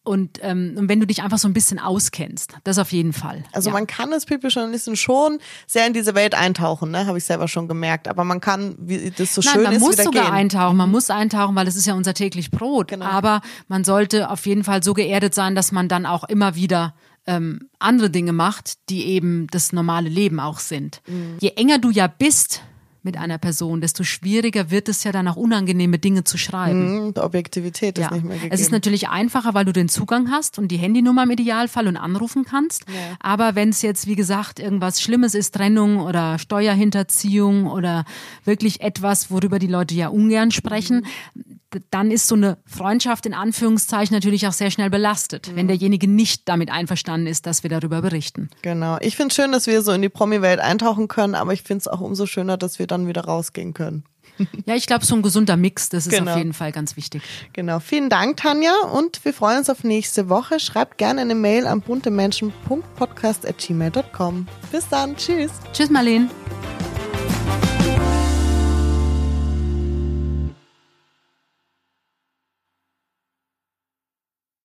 Und, 0.05 0.39
ähm, 0.41 0.75
und 0.77 0.89
wenn 0.89 0.99
du 0.99 1.07
dich 1.07 1.23
einfach 1.23 1.37
so 1.37 1.47
ein 1.47 1.53
bisschen 1.53 1.79
auskennst, 1.79 2.55
das 2.65 2.77
auf 2.77 2.91
jeden 2.91 3.13
Fall. 3.13 3.45
Also 3.53 3.69
ja. 3.69 3.73
man 3.73 3.87
kann 3.87 4.11
als 4.11 4.25
People-Journalistin 4.25 4.97
schon 4.97 5.39
sehr 5.65 5.87
in 5.87 5.93
diese 5.93 6.13
Welt 6.13 6.35
eintauchen, 6.35 6.91
ne? 6.91 7.05
habe 7.05 7.17
ich 7.17 7.23
selber 7.23 7.47
schon 7.47 7.69
gemerkt. 7.69 8.09
Aber 8.09 8.25
man 8.25 8.41
kann, 8.41 8.75
wie 8.79 9.11
das 9.11 9.33
so 9.33 9.41
Nein, 9.41 9.53
schön 9.53 9.63
man 9.63 9.73
ist, 9.73 9.79
muss 9.79 9.95
sogar 9.95 10.25
gehen. 10.25 10.33
eintauchen. 10.33 10.75
Man 10.75 10.91
muss 10.91 11.09
eintauchen, 11.09 11.55
weil 11.55 11.69
es 11.69 11.77
ist 11.77 11.87
ja 11.87 11.93
unser 11.93 12.13
täglich 12.13 12.51
Brot. 12.51 12.89
Genau. 12.89 13.05
Aber 13.05 13.39
man 13.69 13.85
sollte 13.85 14.29
auf 14.29 14.45
jeden 14.45 14.65
Fall 14.65 14.83
so 14.83 14.93
geerdet 14.93 15.33
sein, 15.33 15.55
dass 15.55 15.71
man 15.71 15.87
dann 15.87 16.05
auch 16.05 16.25
immer 16.25 16.55
wieder 16.55 16.95
ähm, 17.25 17.69
andere 17.79 18.09
Dinge 18.09 18.33
macht, 18.33 18.89
die 18.89 19.05
eben 19.05 19.47
das 19.51 19.71
normale 19.71 20.09
Leben 20.09 20.41
auch 20.41 20.59
sind. 20.59 21.01
Mhm. 21.07 21.37
Je 21.39 21.51
enger 21.55 21.77
du 21.77 21.89
ja 21.89 22.07
bist 22.07 22.61
mit 23.03 23.17
einer 23.17 23.37
Person, 23.37 23.81
desto 23.81 24.03
schwieriger 24.03 24.71
wird 24.71 24.89
es 24.89 25.03
ja 25.03 25.11
dann 25.11 25.27
auch 25.27 25.35
unangenehme 25.35 25.99
Dinge 25.99 26.23
zu 26.23 26.37
schreiben. 26.37 27.07
Mhm, 27.07 27.13
Objektivität 27.17 27.97
ist 27.97 28.11
nicht 28.11 28.23
mehr 28.23 28.35
gegeben. 28.35 28.53
Es 28.53 28.61
ist 28.61 28.71
natürlich 28.71 29.09
einfacher, 29.09 29.53
weil 29.53 29.65
du 29.65 29.73
den 29.73 29.89
Zugang 29.89 30.31
hast 30.31 30.57
und 30.57 30.69
die 30.69 30.77
Handynummer 30.77 31.23
im 31.23 31.31
Idealfall 31.31 31.87
und 31.87 31.97
anrufen 31.97 32.45
kannst. 32.45 32.85
Ja. 32.87 33.17
Aber 33.19 33.55
wenn 33.55 33.69
es 33.69 33.81
jetzt, 33.81 34.07
wie 34.07 34.15
gesagt, 34.15 34.59
irgendwas 34.59 35.01
Schlimmes 35.01 35.35
ist, 35.35 35.53
Trennung 35.53 35.99
oder 35.99 36.39
Steuerhinterziehung 36.39 37.67
oder 37.67 38.05
wirklich 38.45 38.81
etwas, 38.81 39.29
worüber 39.29 39.59
die 39.59 39.67
Leute 39.67 39.95
ja 39.95 40.07
ungern 40.07 40.51
sprechen, 40.51 41.05
mhm 41.33 41.59
dann 41.89 42.11
ist 42.11 42.27
so 42.27 42.35
eine 42.35 42.57
Freundschaft 42.65 43.25
in 43.25 43.33
Anführungszeichen 43.33 44.15
natürlich 44.15 44.47
auch 44.47 44.53
sehr 44.53 44.71
schnell 44.71 44.89
belastet, 44.89 45.49
mhm. 45.49 45.55
wenn 45.55 45.67
derjenige 45.67 46.07
nicht 46.07 46.47
damit 46.49 46.71
einverstanden 46.71 47.27
ist, 47.27 47.45
dass 47.45 47.63
wir 47.63 47.69
darüber 47.69 48.01
berichten. 48.01 48.49
Genau. 48.61 48.97
Ich 49.01 49.15
finde 49.15 49.29
es 49.29 49.35
schön, 49.35 49.51
dass 49.51 49.67
wir 49.67 49.81
so 49.81 49.91
in 49.91 50.01
die 50.01 50.09
Promi-Welt 50.09 50.59
eintauchen 50.59 51.07
können, 51.07 51.35
aber 51.35 51.53
ich 51.53 51.63
finde 51.63 51.81
es 51.81 51.87
auch 51.87 52.01
umso 52.01 52.25
schöner, 52.25 52.57
dass 52.57 52.79
wir 52.79 52.87
dann 52.87 53.07
wieder 53.07 53.25
rausgehen 53.25 53.73
können. 53.73 54.03
Ja, 54.65 54.75
ich 54.75 54.87
glaube, 54.87 55.05
so 55.05 55.15
ein 55.15 55.21
gesunder 55.21 55.55
Mix, 55.57 55.89
das 55.89 56.07
ist 56.07 56.17
genau. 56.17 56.31
auf 56.31 56.37
jeden 56.37 56.53
Fall 56.53 56.71
ganz 56.71 56.95
wichtig. 56.97 57.21
Genau. 57.53 57.79
Vielen 57.79 58.09
Dank, 58.09 58.37
Tanja, 58.37 58.73
und 58.91 59.23
wir 59.25 59.33
freuen 59.33 59.57
uns 59.59 59.69
auf 59.69 59.83
nächste 59.83 60.29
Woche. 60.29 60.59
Schreibt 60.59 60.97
gerne 60.97 61.21
eine 61.21 61.35
Mail 61.35 61.67
an 61.67 61.81
buntemenschen.podcast.gmail.com. 61.81 64.47
Bis 64.71 64.89
dann. 64.89 65.15
Tschüss. 65.17 65.51
Tschüss, 65.73 65.89
Marlene. 65.89 66.29